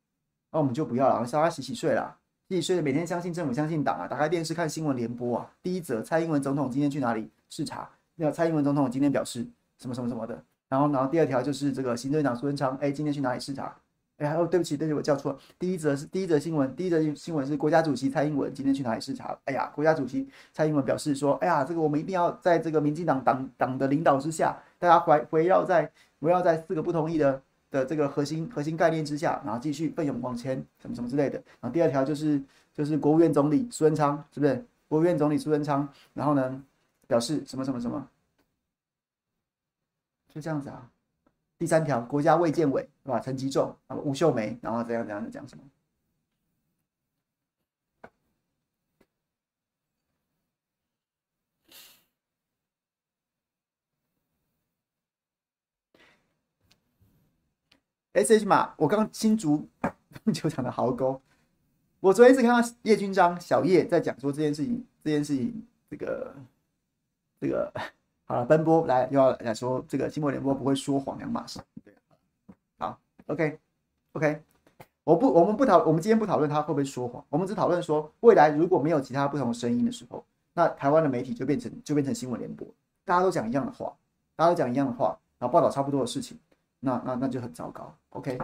[0.52, 2.18] 那我们就不要了，让大家洗洗睡啦。
[2.50, 4.08] 洗洗睡，每天相信政府，相信党啊！
[4.08, 7.88] 打开电视看新闻联播啊，第一则蔡英文总统今天去哪里视察？
[8.16, 9.46] 那蔡英文总统今天表示
[9.78, 10.44] 什么什么什么的。
[10.70, 13.76] 然后，然后第二条就是这个行政长苏贞昌，哎，今天去哪里视察？
[14.26, 15.38] 哎，哦，对不起，对不起，我叫错。
[15.60, 19.38] 第一则是第一则新闻，第一则新闻是国家主席蔡英文今天去哪里视察？
[19.46, 27.42] 哎呀，国家主席蔡英文表示说，哎呀，这个我们一定要在这个民进党党党的领导之下，大家围围绕在围绕在四个不同意的。
[27.74, 31.40] 的这个核心核心概念之下，然后继续奋勇往前，什么什么之类的。
[31.60, 32.40] 然后第二条就是
[32.72, 34.64] 就是国务院总理苏贞昌，是不是？
[34.88, 36.64] 国务院总理苏贞昌，然后呢
[37.08, 38.08] 表示什么什么什么，
[40.32, 40.88] 就这样子啊。
[41.64, 43.22] 第三条，国家卫健委是吧？
[43.22, 45.64] 陈吉仲啊，吴秀梅，然后怎样怎样的讲什么
[58.12, 59.70] ？S H 码，我刚新竹
[60.34, 61.22] 球场的壕沟，
[62.02, 66.36] 我昨天是看到叶军章小叶在讲说这件事情，这件事情，这个
[67.40, 67.74] 这个
[68.26, 71.60] 好了，奔波来又要来说这个新闻联播不会说谎，两码事。
[71.84, 71.94] 对，
[72.80, 72.98] 好
[73.28, 73.60] ，OK
[74.14, 74.42] OK，
[75.04, 82.68] 我不，我们不讨，我们今天不讨论他会不会说谎，我们只讨论说未来如果没有其他不同声音的时候，那台湾的媒体就变成就变成新闻联播，
[83.04, 83.94] 大家都讲一样的话，
[84.36, 86.40] 大家都讲一样的话，然后报道差不多的事情。
[86.80, 88.38] 那那那就很糟糕，OK。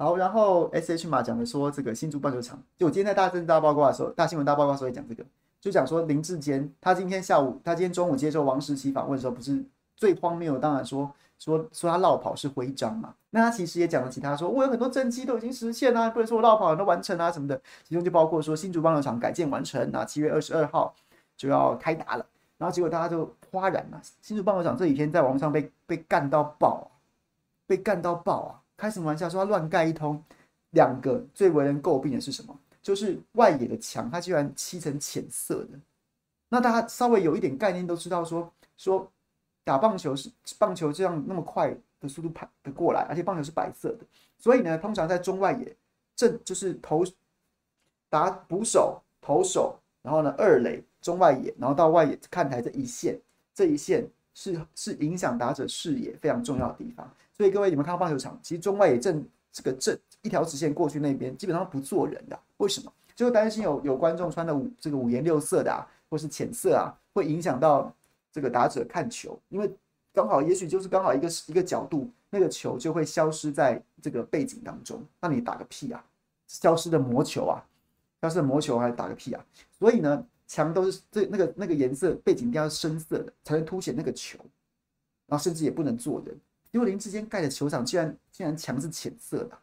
[0.00, 5.24] 好，然后 SH 马讲的说这个新竹棒球场，就我今天在大政大报告的时候，大新闻大报告的时候也讲这个，
[5.60, 9.60] 就讲说林志坚他今天下午，他今天中午接受王时齐访问的时候，不是
[9.96, 20.94] 最荒谬，当然说说说他落跑是徽章嘛，那他其实也讲了其他说，我有很多政绩都已经实现啊，不能说我落跑都完成啊什么的，其中就包括说新竹棒球场改建完成，那七月二十二号
[21.36, 22.24] 就要开打了。
[22.56, 27.02] 然后结果大家就哗然了，新竹棒球场这几天在网上被被干到爆啊，
[27.66, 28.62] 被干到爆啊！
[28.78, 30.22] 开什么玩笑，说他乱盖一通。
[30.70, 32.58] 两个最为人诟病的是什么？
[32.80, 35.78] 就是外野的墙，它居然漆成浅色的。
[36.48, 38.40] 那大家稍微有一点概念都知道说，
[38.76, 39.12] 说说
[39.64, 44.06] 打棒球是棒球这样那么快的速度跑得过来，而且棒球是白色的，
[44.38, 45.76] 所以呢，通常在中外野
[46.14, 47.04] 正就是投
[48.08, 50.82] 打捕手、投手，然后呢二垒。
[51.00, 53.16] 中外野，然后到外野看台这一线，
[53.54, 54.04] 这一线
[54.34, 57.08] 是是影响打者视野非常重要的地方。
[57.38, 62.38] 所以各位，你们看到棒球场，其实中外野正这个正一条直线过去那边，基本上不坐人的。
[62.56, 62.92] 为什么？
[63.14, 67.92] 就担心有有观众穿的五这个五颜六色的啊，或是浅色啊，会影响到
[68.32, 69.38] 这个打者看球。
[69.48, 69.70] 因为
[70.12, 75.00] 刚好，也许就是刚好一个一个角度，那个球就会消失在这个背景当中。
[75.20, 76.04] 那你打个屁啊！
[76.48, 77.62] 消失的魔球啊，
[78.20, 79.44] 消失的魔球还打个屁啊！
[79.78, 80.26] 所以呢？
[80.48, 84.38] 墙都是这那个那个颜色，背景一定要深色的，才能凸显那个球。
[85.26, 86.34] 然后甚至也不能坐人。
[86.72, 89.58] 幽灵之间盖的球场，竟然竟然墙是浅色的，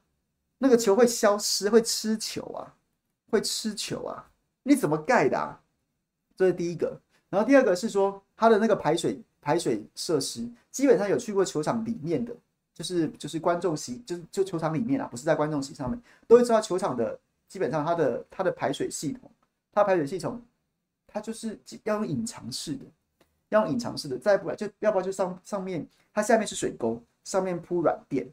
[0.57, 2.73] 那个球会消失，会吃球啊，
[3.29, 4.31] 会吃球啊！
[4.63, 5.61] 你怎么盖的啊？
[6.35, 6.99] 这是第一个。
[7.29, 12.35] 然后第二个是说，它的那个排水排水设施，基本上有去过球场里面的，
[12.73, 19.29] 就是就是观众席，就是就球场里面啊，不是在观众席上面，都会知道球场的基本上它的它的排水系统，
[19.71, 20.41] 它排水系统。
[21.07, 22.83] 它就是要用隐藏式的，
[23.49, 28.27] 要用隐藏式的，再不然就要不然就上上面，它下面是水沟，上面铺软垫，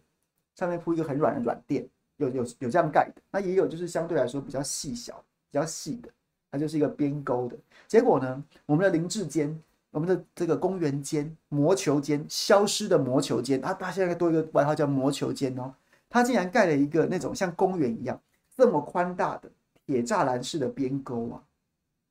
[0.54, 1.86] 上面铺一个很软的软垫，
[2.16, 3.22] 有有有这样盖的。
[3.30, 6.08] 那也有就是相对来说比较细小、比较细的，
[6.50, 7.56] 它就是一个边沟的。
[7.86, 15.74] 结果呢，我们的林志坚，我们的这个公园间、魔球间消失的魔球间，它它现在多一个外号叫魔球间哦，
[16.08, 18.20] 它竟然盖了一个那种像公园一样
[18.56, 19.50] 这么宽大的
[19.84, 21.42] 铁栅栏式的边沟啊！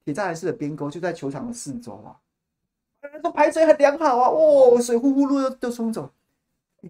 [0.04, 2.20] 铁栅栏式的边沟就在球场的四周啊，
[3.22, 6.10] 说排水很良好啊，哦，水呼呼噜都都冲走。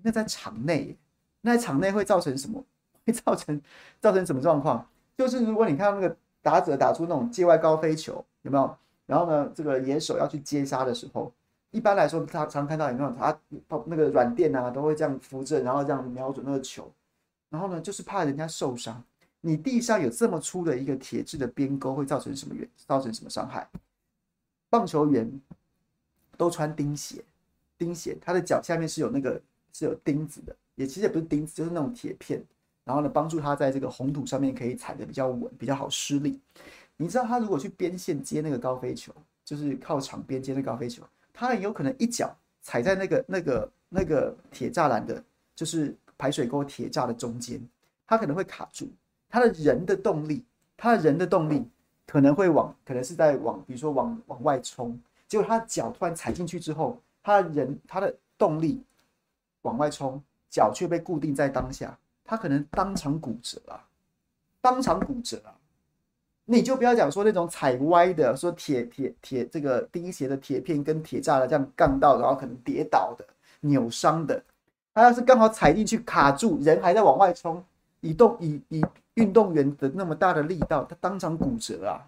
[0.03, 0.97] 那在场内，
[1.41, 2.63] 那在场内会造成什么？
[3.05, 3.59] 会造成
[3.99, 4.87] 造成什么状况？
[5.17, 8.77] 就是如果你看到那个打者打出那种界外高飞球，有没有？
[9.05, 11.33] 然后呢，这个野手要去接杀的时候，
[11.71, 13.11] 一般来说他常看到有没有？
[13.11, 13.37] 他
[13.85, 16.89] 那个软垫啊，都会这样扶正，然后这样瞄准那个球，
[17.49, 19.03] 然后呢，就是怕人家受伤。
[19.41, 22.69] 你地上有这么粗的一个铁质的边沟，会造成什么原？
[22.85, 23.67] 造成什么伤害？
[24.69, 25.29] 棒球员
[26.41, 27.23] 都穿钉鞋，
[27.77, 29.39] 钉鞋，他的脚下面是有那个
[29.71, 32.43] 是有钉子的，也其实也不是钉子，就是那种铁片，
[32.83, 36.39] 然后呢，帮助他在这个红土上面可以踩得比较稳，比较好施力。
[36.97, 39.13] 你知道他如果去边线接那个高飞球，
[39.45, 45.23] 就是靠场边接那个高飞球，他很有可能一脚踩在那个那个那个铁栅栏的，
[45.55, 47.61] 就是排水沟铁栅的中间，
[48.07, 48.89] 他可能会卡住。
[49.29, 50.43] 他的人的动力，
[50.75, 51.63] 他的人的动力
[52.07, 54.99] 可能会往，可能是在往，比如说往往外冲，
[55.31, 58.83] 结果他脚突然踩进去之后，他人他的动力
[59.61, 63.79] 往外冲，脚却被固定在当下，他可能当场骨折啊，
[64.59, 65.55] 当场骨折啊！
[66.43, 73.25] 你就不要讲说那种踩歪的，说铁铁铁这个钉鞋的铁片跟铁栅的这样杠到，然后可能跌倒的、
[73.61, 74.43] 扭伤的，
[74.93, 77.63] 他要是刚好踩进去卡住，人还在往外冲，
[78.01, 78.83] 移动以以。
[79.15, 81.99] 运动员的那么大的力道，他当场骨折啊！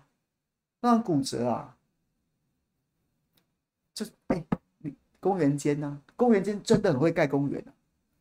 [0.79, 1.75] 当场骨折啊！
[3.93, 4.41] 这哎，
[5.23, 5.97] 公园间呢？
[6.17, 7.71] 公园间真的很会盖公园啊，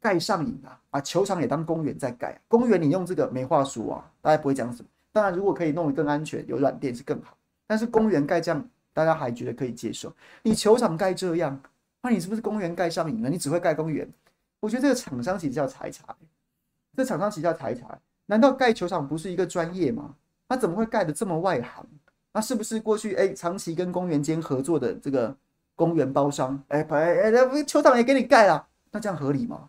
[0.01, 0.79] 盖上瘾啊！
[0.89, 2.41] 把球场也当公园在盖。
[2.47, 4.89] 公园你用这个没话说啊，大家不会讲什么。
[5.11, 7.37] 当然，如果可以弄得更安全，有软垫是更好。
[7.67, 10.15] 但是公园盖这样，大家还觉得可以接受。
[10.43, 11.61] 你球场盖这样，
[12.01, 13.29] 那你是不是公园盖上瘾了？
[13.29, 14.09] 你只会盖公园？
[14.61, 16.17] 我觉得这个厂商其实要查一查。
[16.97, 17.99] 这厂商其实要查一查。
[18.27, 20.15] 难道盖球场不是一个专业吗？
[20.49, 21.85] 他怎么会盖得这么外行？
[22.33, 25.37] 那是不是过去哎长期跟公园间合作的这个
[25.75, 26.62] 公园包商？
[26.68, 29.68] 哎哎哎，球场也给你盖了，那这样合理吗？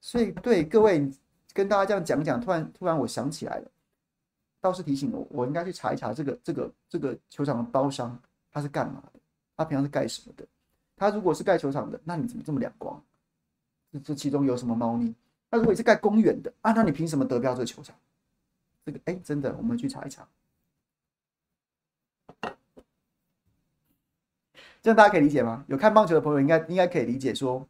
[0.00, 1.10] 所以对各位
[1.52, 3.70] 跟大家这样讲讲，突然突然我想起来了，
[4.60, 8.16] 倒是提醒我，我应该去查一查这个这个这个球场的包商
[8.52, 9.20] 他是干嘛的？
[9.56, 10.46] 他平常是盖什么的？
[10.96, 13.02] 他如果是盖球场的，那你怎么这么两光？
[13.92, 15.14] 这这其中有什么猫腻？
[15.50, 17.96] 那如果你是盖公园的啊，那你凭什么得标这个球场？
[18.84, 20.26] 这个哎、真的，我们去查一查，
[24.82, 25.64] 这样大家可以理解吗？
[25.68, 27.66] 有看棒球的朋友应该应该可以理解说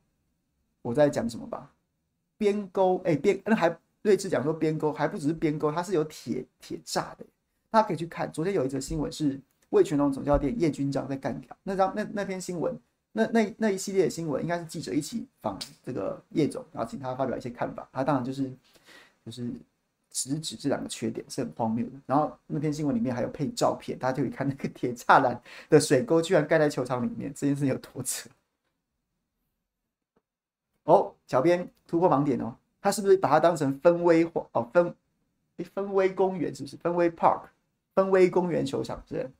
[0.82, 1.70] 我在讲什么吧？
[2.38, 7.26] 边沟哎边那还睿智讲说边沟还不只是边沟，它是有铁铁栅的，
[7.70, 8.30] 大家可以去看。
[8.32, 9.40] 昨天有一则新闻是
[9.70, 12.78] 魏全龙总教练叶军章在干掉那张那那篇新闻。
[13.12, 17.88] 那那那一系列新闻，应该是记者一起访这个叶总，然后请他发表一些看法。
[17.92, 18.48] 他当然就是
[19.26, 19.50] 就是
[20.11, 21.92] 直指这两个缺点是很荒谬的。
[22.06, 28.28] 然后那篇新闻里面还有配照片，大家就可以看那个铁栅栏的水沟居然盖在球场里面，这件事有多扯。
[30.84, 34.94] 哦，小编突破盲点哦，他是不是把它当成分威哦分
[35.58, 37.42] 诶分威公园是不是分威 Park
[37.94, 39.30] 分威公园球场是不是？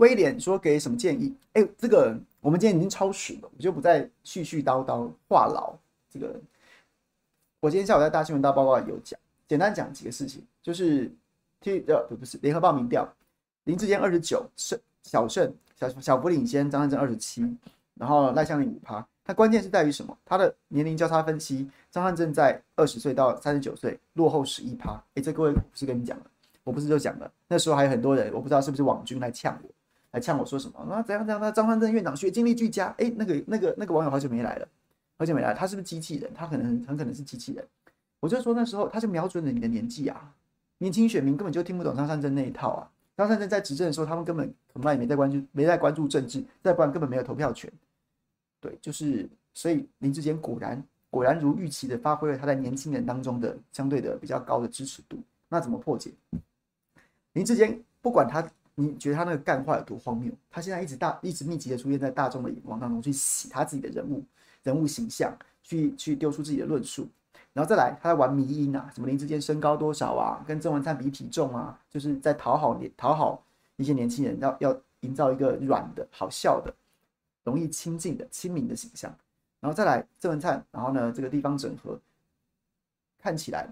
[0.00, 1.34] 威廉说：“给什么建议？
[1.52, 5.74] 哎，这个我们今天已经超时了，我就不再絮絮叨叨话痨。
[6.10, 6.40] 这个
[7.60, 11.12] 我今天下午在大新闻大报告有讲，简单讲几个事情，就是
[11.60, 13.06] T 呃不不是联合报民调，
[13.64, 17.42] 林志坚二十九胜小胜小小幅领先张善政二十七，
[17.94, 19.06] 然后赖香伶五趴。
[19.22, 20.16] 它关键是在于什么？
[20.24, 24.92] 它的年龄交叉分析，张善政在二十岁到三十九岁落后十一趴。
[25.14, 26.24] 哎，这各位不是跟你讲了，
[26.64, 29.68] 我不是就讲了，那时候还有很多人，我不知道是不是网军来呛我。”
[30.12, 30.84] 来呛我说什么？
[30.88, 31.40] 那怎样怎样？
[31.40, 32.92] 那张善政院长学经历俱佳。
[32.98, 34.66] 哎、那个那个那个网友好久没来了，
[35.16, 36.28] 好久没来，他是不是机器人？
[36.34, 37.64] 他可能很可能是机器人。
[38.18, 40.34] 我就说那时候他就瞄准了你的年纪啊，
[40.78, 42.90] 年轻选民根本就听不懂张善政那一套啊。
[43.16, 47.70] 张善政在执政的时候，他们根本可能也没在关注，没在关注政治，再不然根本没有投票权。
[48.60, 55.18] 对，就是所以林志坚果然果然如预期的发挥了他在年轻人当中的相对的比较高的支持度。
[55.48, 56.10] 那怎么破解？
[57.34, 58.44] 林志坚不管他。
[58.80, 60.32] 你觉得他那个干话有多荒谬？
[60.50, 64.24] 他现在一直大一直密集的出现在大众的眼光当中，去洗他自己的人物
[64.62, 67.06] 人物形象，去去丢出自己的论述，
[67.52, 73.42] 然后再来他在玩迷因啊，什么林志坚身高多少啊，跟郑文灿比体重啊，就是在讨好年讨好
[73.76, 76.74] 一些年轻人，要要营造一个软的好笑的、
[77.44, 79.14] 容易亲近的亲民的形象，
[79.60, 82.00] 然后再来郑文灿，然后呢这个地方整合，
[83.18, 83.68] 看起来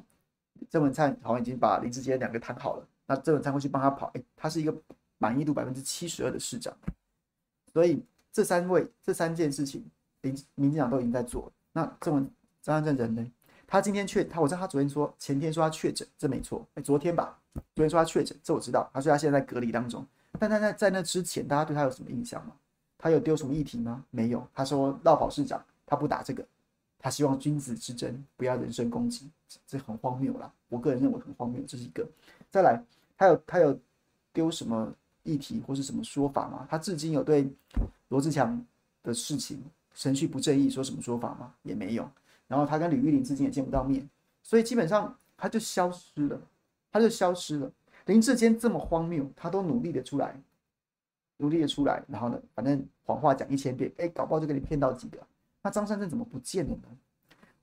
[0.68, 4.74] 郑文灿好像已经把林志坚两个谈好了，那郑文灿会去帮他跑，哎，他是一个。
[5.18, 6.74] 满意度百分之七十二的市长，
[7.72, 8.02] 所以
[8.32, 9.84] 这三位这三件事情，
[10.20, 11.52] 民民进党都已经在做。
[11.72, 12.30] 那郑文
[12.62, 13.32] 张善政人呢？
[13.66, 16.66] 他今天确他，我知道他昨天说前天说他确诊，这没错。
[16.74, 17.38] 哎，昨天吧，
[17.74, 18.88] 昨天说他确诊，这我知道。
[18.94, 20.06] 他说他现在在隔离当中。
[20.38, 22.52] 但他在在那之前，大家对他有什么印象吗？
[22.96, 24.04] 他有丢什么议题吗？
[24.10, 24.46] 没有。
[24.54, 26.42] 他说落跑市长，他不打这个，
[26.98, 29.28] 他希望君子之争，不要人身攻击，
[29.66, 30.50] 这很荒谬啦。
[30.68, 32.08] 我个人认为很荒谬，这是一个。
[32.50, 32.82] 再来，
[33.16, 33.78] 他有他有
[34.32, 34.94] 丢什么？
[35.22, 36.66] 议题或是什么说法吗？
[36.70, 37.50] 他至今有对
[38.08, 38.64] 罗志强
[39.02, 39.62] 的事情
[39.94, 41.52] 程序不正义说什么说法吗？
[41.62, 42.08] 也没有。
[42.46, 44.08] 然后他跟李玉玲至今也见不到面，
[44.42, 46.40] 所以基本上他就消失了，
[46.90, 47.70] 他就消失了。
[48.06, 50.34] 林志坚这么荒谬，他都努力的出来
[51.36, 55.18] 努力的出来，然后呢，反正谎话讲一千遍，哎，搞不好就给你骗到几个。
[55.62, 56.88] 那张善政怎么不见了呢？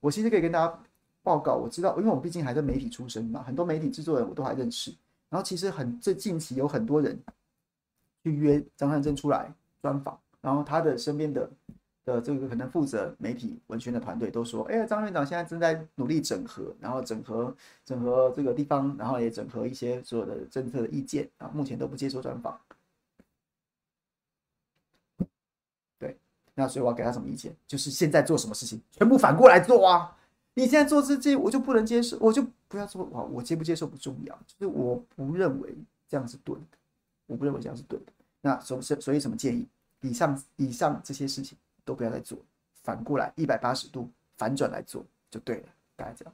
[0.00, 0.78] 我其实可以跟大家
[1.24, 4.94] 报告，我知道，因为我毕竟还在媒体出身嘛，很多媒体制作人我都还认识。
[5.28, 7.18] 然后其实很这近期有很多人
[8.26, 9.48] 去约张善政出来
[9.80, 11.48] 专访，然后他的身边的
[12.04, 17.54] 的这个可能负责媒体文宣的团队都说，哎呀，张院长现在正在努力整合，然后整合
[17.84, 22.58] 整合这个地方，然后也整合一些所有的政策的意见啊，目前都不接受专访。
[26.00, 26.18] 对
[26.54, 27.54] 那所以我要给他什么意见？
[27.64, 30.16] 就是现在做什么事情，全部反过来做啊！
[30.54, 33.04] 你现在做这些，我就不能接受，我就不要做。
[33.04, 35.72] 哇，我接不接受不重要，就是我不认为
[36.08, 36.78] 这样是对的，
[37.26, 38.12] 我不认为这样是对的。
[38.46, 39.66] 那所所所以什么建议？
[40.02, 42.38] 以上以上这些事情都不要再做，
[42.84, 46.32] 反过来一百八十度反转来做就对了，大概这样。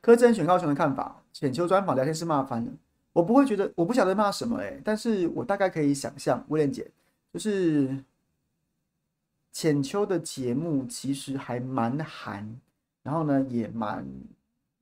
[0.00, 2.72] 柯震选高雄的看法，浅秋专访聊天室骂翻了。
[3.12, 6.90] 我不会觉得，我不晓得骂什么哎、但是我大概可以想象，威廉姐
[7.30, 8.02] 就是
[9.52, 12.58] 浅秋的节目其实还蛮韩，
[13.02, 14.06] 然后呢也蛮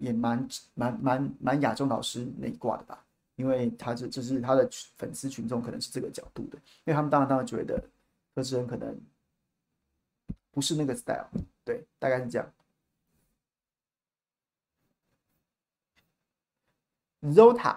[0.01, 3.05] 也蛮蛮蛮蛮亚洲老师那一挂的吧，
[3.36, 7.80] 因为他这这是他的粉丝群众可能是这个角度的，因为他们当然当然觉得
[8.34, 8.98] 柯志恩可能
[10.51, 11.28] 不是那个 style，
[11.64, 12.53] 对，大概是这样。
[17.22, 17.76] Zota，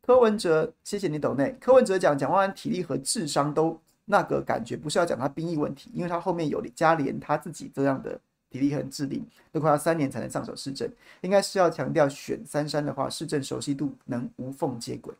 [0.00, 1.52] 柯文哲，谢谢你抖内。
[1.60, 8.20] 柯文哲讲蒋万安体力和智商都那个感觉，不是要讲他兵役问题，因为他后面有加连他自己这样的
[8.52, 10.86] 体力和智力，都快要三年才能上手市政，
[11.22, 15.14] 应该是要强调选三山的话，市政熟悉度能无缝接轨。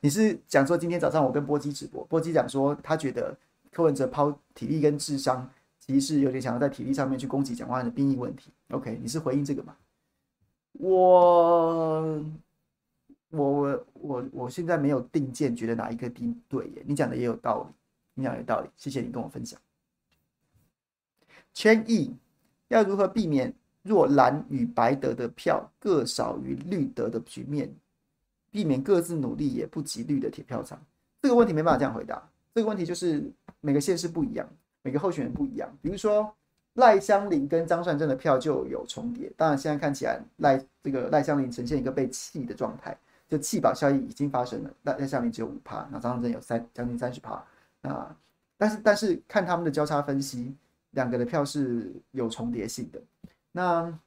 [0.00, 3.36] 你是讲说今天早上我跟波基直播，波基讲说他觉得
[3.70, 5.48] 柯文哲抛体力跟智商，
[5.78, 8.50] 其实是有点想要在体力上面去攻击蒋万安的兵役问题。
[8.70, 9.76] OK，你是回应这个吗？
[10.72, 12.24] 我。
[13.30, 16.82] 我我我我现在没有定见，觉得哪一个定对耶？
[16.86, 17.74] 你讲的也有道理，
[18.14, 19.60] 你讲的有道理，谢谢你跟我分享。
[21.52, 22.16] 千亿
[22.68, 23.52] 要如何避免
[23.82, 27.74] 若蓝与白得的票各少于绿得的局面？
[28.50, 30.78] 避免各自努力也不及绿的铁票仓？
[31.20, 32.22] 这个问题没办法这样回答。
[32.54, 34.48] 这个问题就是每个县市不一样，
[34.82, 35.68] 每个候选人不一样。
[35.82, 36.34] 比如说
[36.74, 42.96] 赖香林跟张善政的票就有重叠，当然现在看起来赖这个赖香林呈现一个被弃的状态。
[43.28, 47.44] 就弃保效应已经发生了，那那下面只有五趴，那张善政有三将近三十趴，
[47.82, 48.16] 那
[48.56, 50.56] 但是但是看他们的交叉分析，
[50.92, 53.02] 两个的票是有重叠性的。
[53.52, 53.98] 那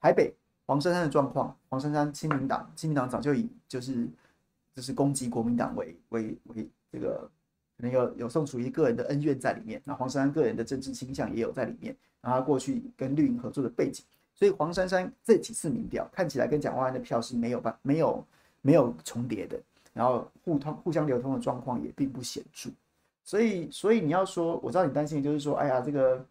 [0.00, 0.34] 台北
[0.66, 4.08] 黄珊珊的状况，黄珊珊亲民党，亲民党早就以就是
[4.74, 7.30] 就是攻击国民党为为为这个
[7.76, 14.04] 可能有有宋楚瑜个人的恩怨在里面，那黄珊珊个人的政治倾向也有在里面，然后他过去跟绿营合作的背景。
[14.34, 18.26] 所以黄珊珊这几次民调看起来跟蒋万安的票是没有办没有
[18.60, 19.58] 没有重叠的，
[19.94, 22.70] 然后互通互相流通的状况也并不显著。
[23.26, 26.26] 所以所以你要说，我知道你担心的就是说，哎呀，这个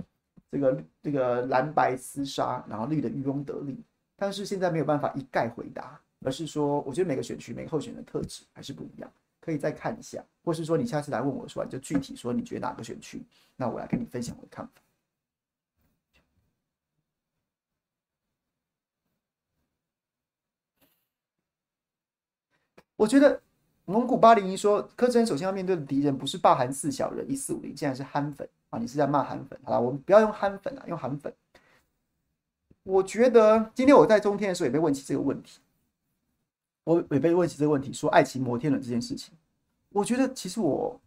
[0.50, 3.78] 这个这个蓝白厮杀，然后绿的渔翁得利。
[4.16, 13.22] 但是现在没有办法一概回答，而是说，我觉得每个选区每个候选人的特质还是不一样，可以再看一下，或是说你下次来问我说，你就具体说你觉得哪个选区，
[13.58, 14.72] 那我来跟你分享我的看法。
[22.96, 23.42] 我觉得
[23.86, 28.80] 蒙古八零一说柯志恩首先要面对的敌人不是霸韩四小人一四五零，现在是韩粉啊！
[28.80, 29.60] 你是在骂韩粉？
[29.64, 31.32] 好啦，我们不要用韩粉啊，用韩粉。
[32.82, 35.60] 我觉得今天我在中天的时候也被问起这个问题，
[36.84, 39.34] 我也被问起这个问题，说爱情摩天轮这件事情。
[39.90, 41.00] 我觉得其实我，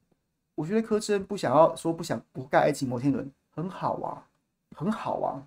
[0.55, 4.25] 我觉得柯志恩不想要说不想不盖爱情摩天轮，很好啊，
[4.77, 5.43] 很好啊，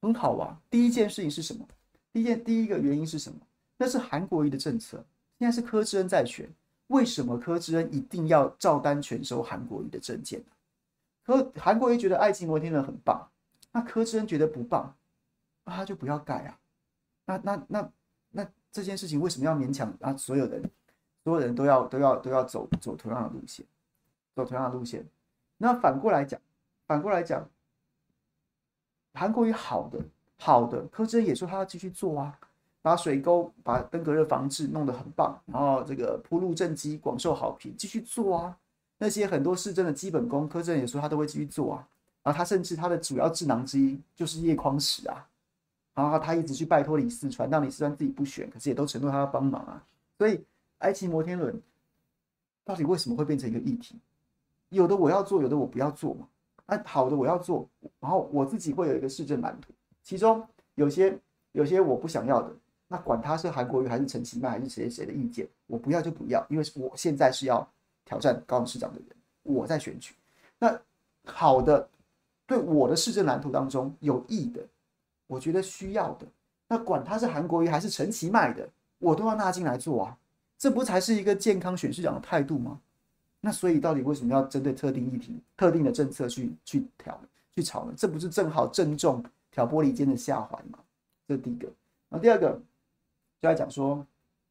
[0.00, 0.58] 很好啊。
[0.70, 1.68] 第一件事情是什么？
[2.10, 3.38] 第一件第一个原因是什么？
[3.76, 5.04] 那是韩国瑜的政策。
[5.38, 6.50] 现在是柯志恩在选，
[6.88, 10.42] 为什么柯志恩一定要照单全收韩国瑜的证件？
[11.24, 13.30] 柯韩国瑜觉得爱情摩天轮很棒，
[13.70, 14.96] 那柯志恩觉得不棒，
[15.64, 16.58] 那他就不要改啊。
[17.26, 17.90] 那那那
[18.30, 20.16] 那这件事情为什么要勉强啊？
[20.16, 20.62] 所有人
[21.22, 23.64] 所有人都要都要都要走走同样的路线，
[24.34, 25.06] 走同样的路线。
[25.58, 26.40] 那反过来讲，
[26.86, 27.48] 反过来讲，
[29.12, 30.00] 韩国瑜好的
[30.38, 32.38] 好的，柯志恩也说他要继续做啊。
[32.80, 38.56] 把水沟、把登革热防治弄得很棒，然后这个铺路政绩广受好评，继续做啊。
[38.96, 41.88] 那些很多市政的基本功，柯志恩也说他都会继续做啊。
[42.22, 45.26] 然后他甚至他的主要智囊之一就是叶匡时啊，
[45.94, 49.84] 然后他一直去拜托李四川，让李四川自己不选，可是也都承诺他要帮忙啊。
[50.16, 50.40] 所以
[50.78, 51.60] 埃及摩天轮
[52.64, 53.96] 到底为什么会变成一个议题？
[54.70, 56.28] 有的我要做，有的我不要做嘛。
[56.66, 57.68] 啊，好的我要做，
[58.00, 59.72] 然后我自己会有一个市政蓝图，
[60.02, 60.46] 其中
[60.76, 61.18] 有些。
[61.52, 62.54] 有些我不想要的，
[62.88, 67.68] 那管他是韩国瑜还是陈其迈还是谁谁的意见，我不要就不要，因为我现在是要
[68.04, 69.08] 挑战高雄市长的人，
[69.42, 70.14] 我在选举。
[70.58, 70.76] 那
[71.24, 71.86] 好的，
[72.46, 74.62] 对我的市政蓝图当中有益的，
[75.26, 76.26] 我觉得需要的，
[76.66, 78.66] 那管他是韩国瑜还是陈其迈的，
[78.98, 80.16] 我都要纳进来做啊，
[80.56, 82.80] 这不才是一个健康选市长的态度吗？
[83.40, 87.20] 那所以到底为什么要针对特定议题、特定的政策去去挑、
[87.54, 87.92] 去吵呢？
[87.96, 90.78] 这不是正好正中挑拨离间的下怀吗？
[91.28, 91.68] 这是第一个。
[92.08, 92.60] 然后第二个
[93.40, 94.04] 就在讲说，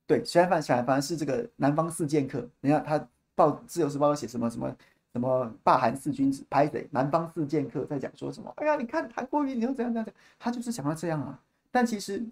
[0.05, 4.75] 对，现在反现在反而是这个南方四剑客，你看他报自由时报写什么什么
[5.11, 6.87] 什么霸韩四君子，拍谁？
[6.91, 8.51] 南方四剑客在讲说什么？
[8.57, 10.13] 哎呀，你看韩国瑜，你又怎样怎样怎样？
[10.39, 11.39] 他就是想要这样啊。
[11.71, 12.25] 但其实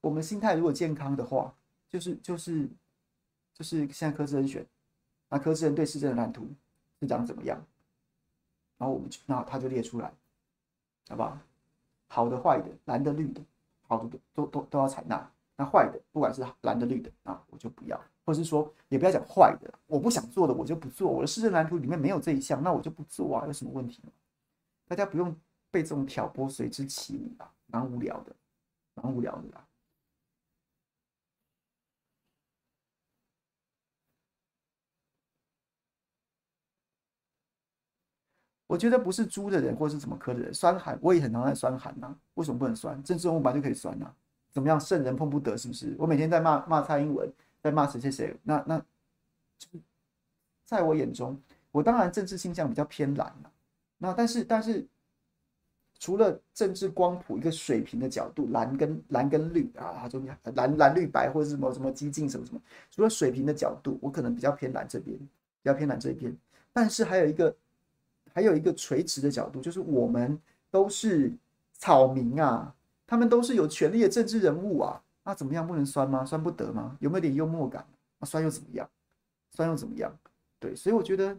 [0.00, 1.52] 我们心态如果健康的话，
[1.88, 2.68] 就是就是
[3.54, 4.64] 就是现在柯志恩选。
[5.30, 6.46] 那柯志恩对市政的蓝图
[7.00, 7.58] 是长怎么样？
[8.76, 10.12] 然后我们就那他就列出来，
[11.08, 11.38] 好不好？
[12.08, 13.40] 好的、坏的、蓝的、绿的，
[13.88, 15.30] 好的都都都要采纳。
[15.56, 18.00] 那坏的，不管是蓝的、绿的，啊，我就不要。
[18.24, 21.10] 或者是说，也不要讲坏的，我不想做的我就不做。
[21.10, 24.12] 我的市政蓝图里面没有这一项，那我就不做啊，有什么问题吗？
[24.86, 25.34] 大家不用
[25.70, 28.34] 被这种挑拨随之起舞啊，蛮无聊的，
[28.94, 29.66] 蛮无聊的啦。
[38.66, 42.16] 我觉得不是猪的人，或是什么科的人，酸寒我也很常在酸寒呐。
[42.34, 43.00] 为什么不能酸？
[43.04, 44.12] 政治人物本来就可以酸呐。
[44.54, 44.80] 怎么样？
[44.80, 45.94] 圣人碰不得，是不是？
[45.98, 48.34] 我每天在骂骂蔡英文，在骂谁谁谁。
[48.42, 48.82] 那那，
[50.64, 51.38] 在我眼中，
[51.70, 53.30] 我当然政治倾向比较偏蓝。
[53.98, 54.86] 那但是但是，
[55.98, 62.60] 除了政治光谱一个水平的角度，蓝跟蓝跟绿啊，中间蓝蓝绿白或者什么什么激进什么什么，
[62.90, 65.26] 除了水平的角度，我可能比较偏蓝这边，比
[65.64, 66.34] 较偏蓝这一边。
[66.72, 67.54] 但是还有一个。
[68.36, 70.36] 还有一个垂直的角度，就是我们
[70.68, 71.32] 都是
[71.74, 72.74] 草民啊，
[73.06, 76.24] 他们都是有权力的政治人物啊，那怎么样不能酸吗？
[76.24, 76.96] 酸不得吗？
[77.00, 77.86] 有没有点幽默感？
[78.18, 78.88] 那酸又怎么样？
[79.52, 80.12] 酸又怎么样？
[80.58, 81.36] 对，所以我觉得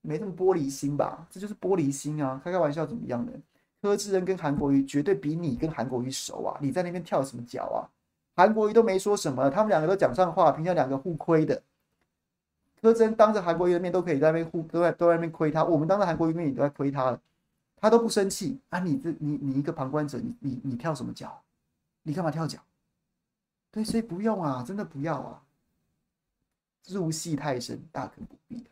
[0.00, 2.40] 没这么玻璃心吧，这就是玻璃心啊！
[2.42, 3.32] 开开玩笑怎么样呢？
[3.80, 7.86] 柯志恩跟韩国瑜绝对比你跟韩国瑜熟啊，你在那边跳什么脚啊？
[8.34, 11.62] 韩国瑜都没说什么，他们两个都讲上话，平常两个互亏的。
[12.80, 15.62] 柯志恩当着韩国瑜的面都可以在那边互，都在都在那边亏他。
[15.64, 17.20] 我们当着韩国瑜面也都在亏他了，
[17.82, 18.78] 他都不生气啊！
[18.78, 21.42] 你这你你一个旁观者，你你你跳什么脚？
[22.02, 22.64] 你干嘛跳脚？
[23.72, 25.44] 对，所以不用啊，真的不要啊！
[26.86, 28.64] 入戏太深，大可不必。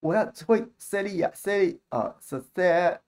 [0.00, 2.98] 我要会 Celia，Celia 啊，Celia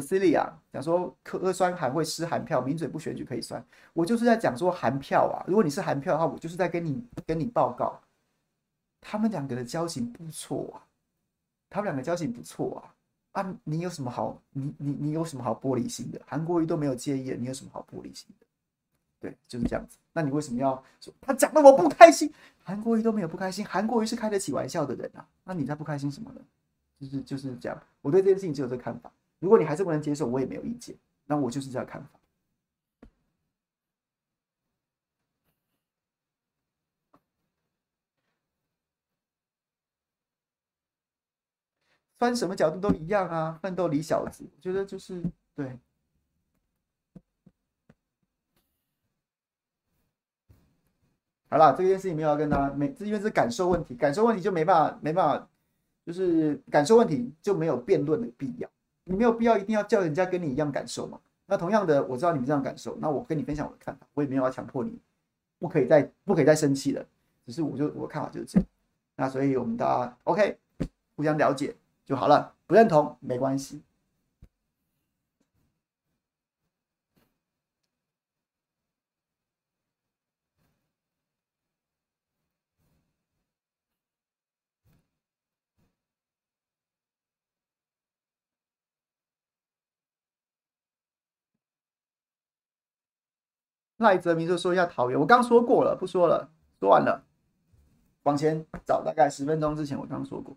[0.00, 3.64] ，Cecilia 讲说柯酸韩会失韩票，名嘴不选举可以酸。
[3.92, 8.00] 我就是在讲说韩票啊，如果你是韩票的话，我就是在跟你跟你报告，
[9.00, 10.86] 他们两个的交情不错啊，
[11.70, 12.82] 他们两个交情不错
[13.32, 16.20] 啊，啊，你有什么好，你你你有什么好玻璃心的？
[16.26, 18.46] 韩国瑜都没有介意，你有什么好玻璃心的？
[19.20, 19.96] 对，就是这样子。
[20.12, 22.32] 那你为什么要说他讲的我不开心？
[22.62, 25.26] 韩国瑜都没有不开心，韩国瑜是开得起玩笑的人啊。
[25.44, 26.40] 那你在不开心什么呢？
[27.00, 27.82] 就是就是这样。
[28.00, 29.10] 我对这件事情只有这个看法。
[29.44, 30.96] 如果你还是不能接受，我也没有意见。
[31.26, 32.08] 那我就是这样看法。
[42.16, 45.22] 翻什么角度都一样啊，奋斗李小子，我觉得就是
[45.54, 45.78] 对。
[51.50, 55.48] 好了，这件事情没有要跟他没，因为是感受问题，感受问题就没办法，没办法，
[56.06, 58.73] 就是感受问题就没有辩论的必要。
[59.04, 61.18] 你没有必要一定要叫人家跟你一样感受嘛。
[61.46, 64.98] 那同样的，我知道你们这样感受，那我跟你分享我的看法，我也没有要强迫你，
[65.58, 67.04] 不可以再不可以再生气了。
[67.46, 68.66] 只是我就我看法就是这样。
[69.16, 70.56] 那所以我们大家 OK，
[71.16, 73.82] 互相了解就好了，不认同没关系。
[94.04, 97.24] 赖泽明就说一下桃园，我刚说过了，不说了，说完了，
[98.24, 100.56] 往前找大概十分钟之前我刚说过。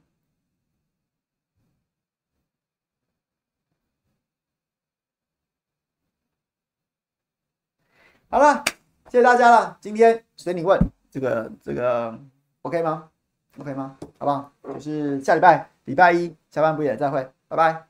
[8.29, 8.65] 好了，
[9.09, 10.77] 谢谢大家了，今天随你问，
[11.09, 12.19] 这个这个
[12.63, 13.09] OK 吗
[13.57, 13.97] ？OK 吗？
[14.19, 14.51] 好不好？
[14.73, 17.86] 就是下礼拜礼拜一下班不也再会，拜拜。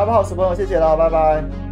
[0.00, 1.69] 大家好，小朋友，谢谢了，拜拜。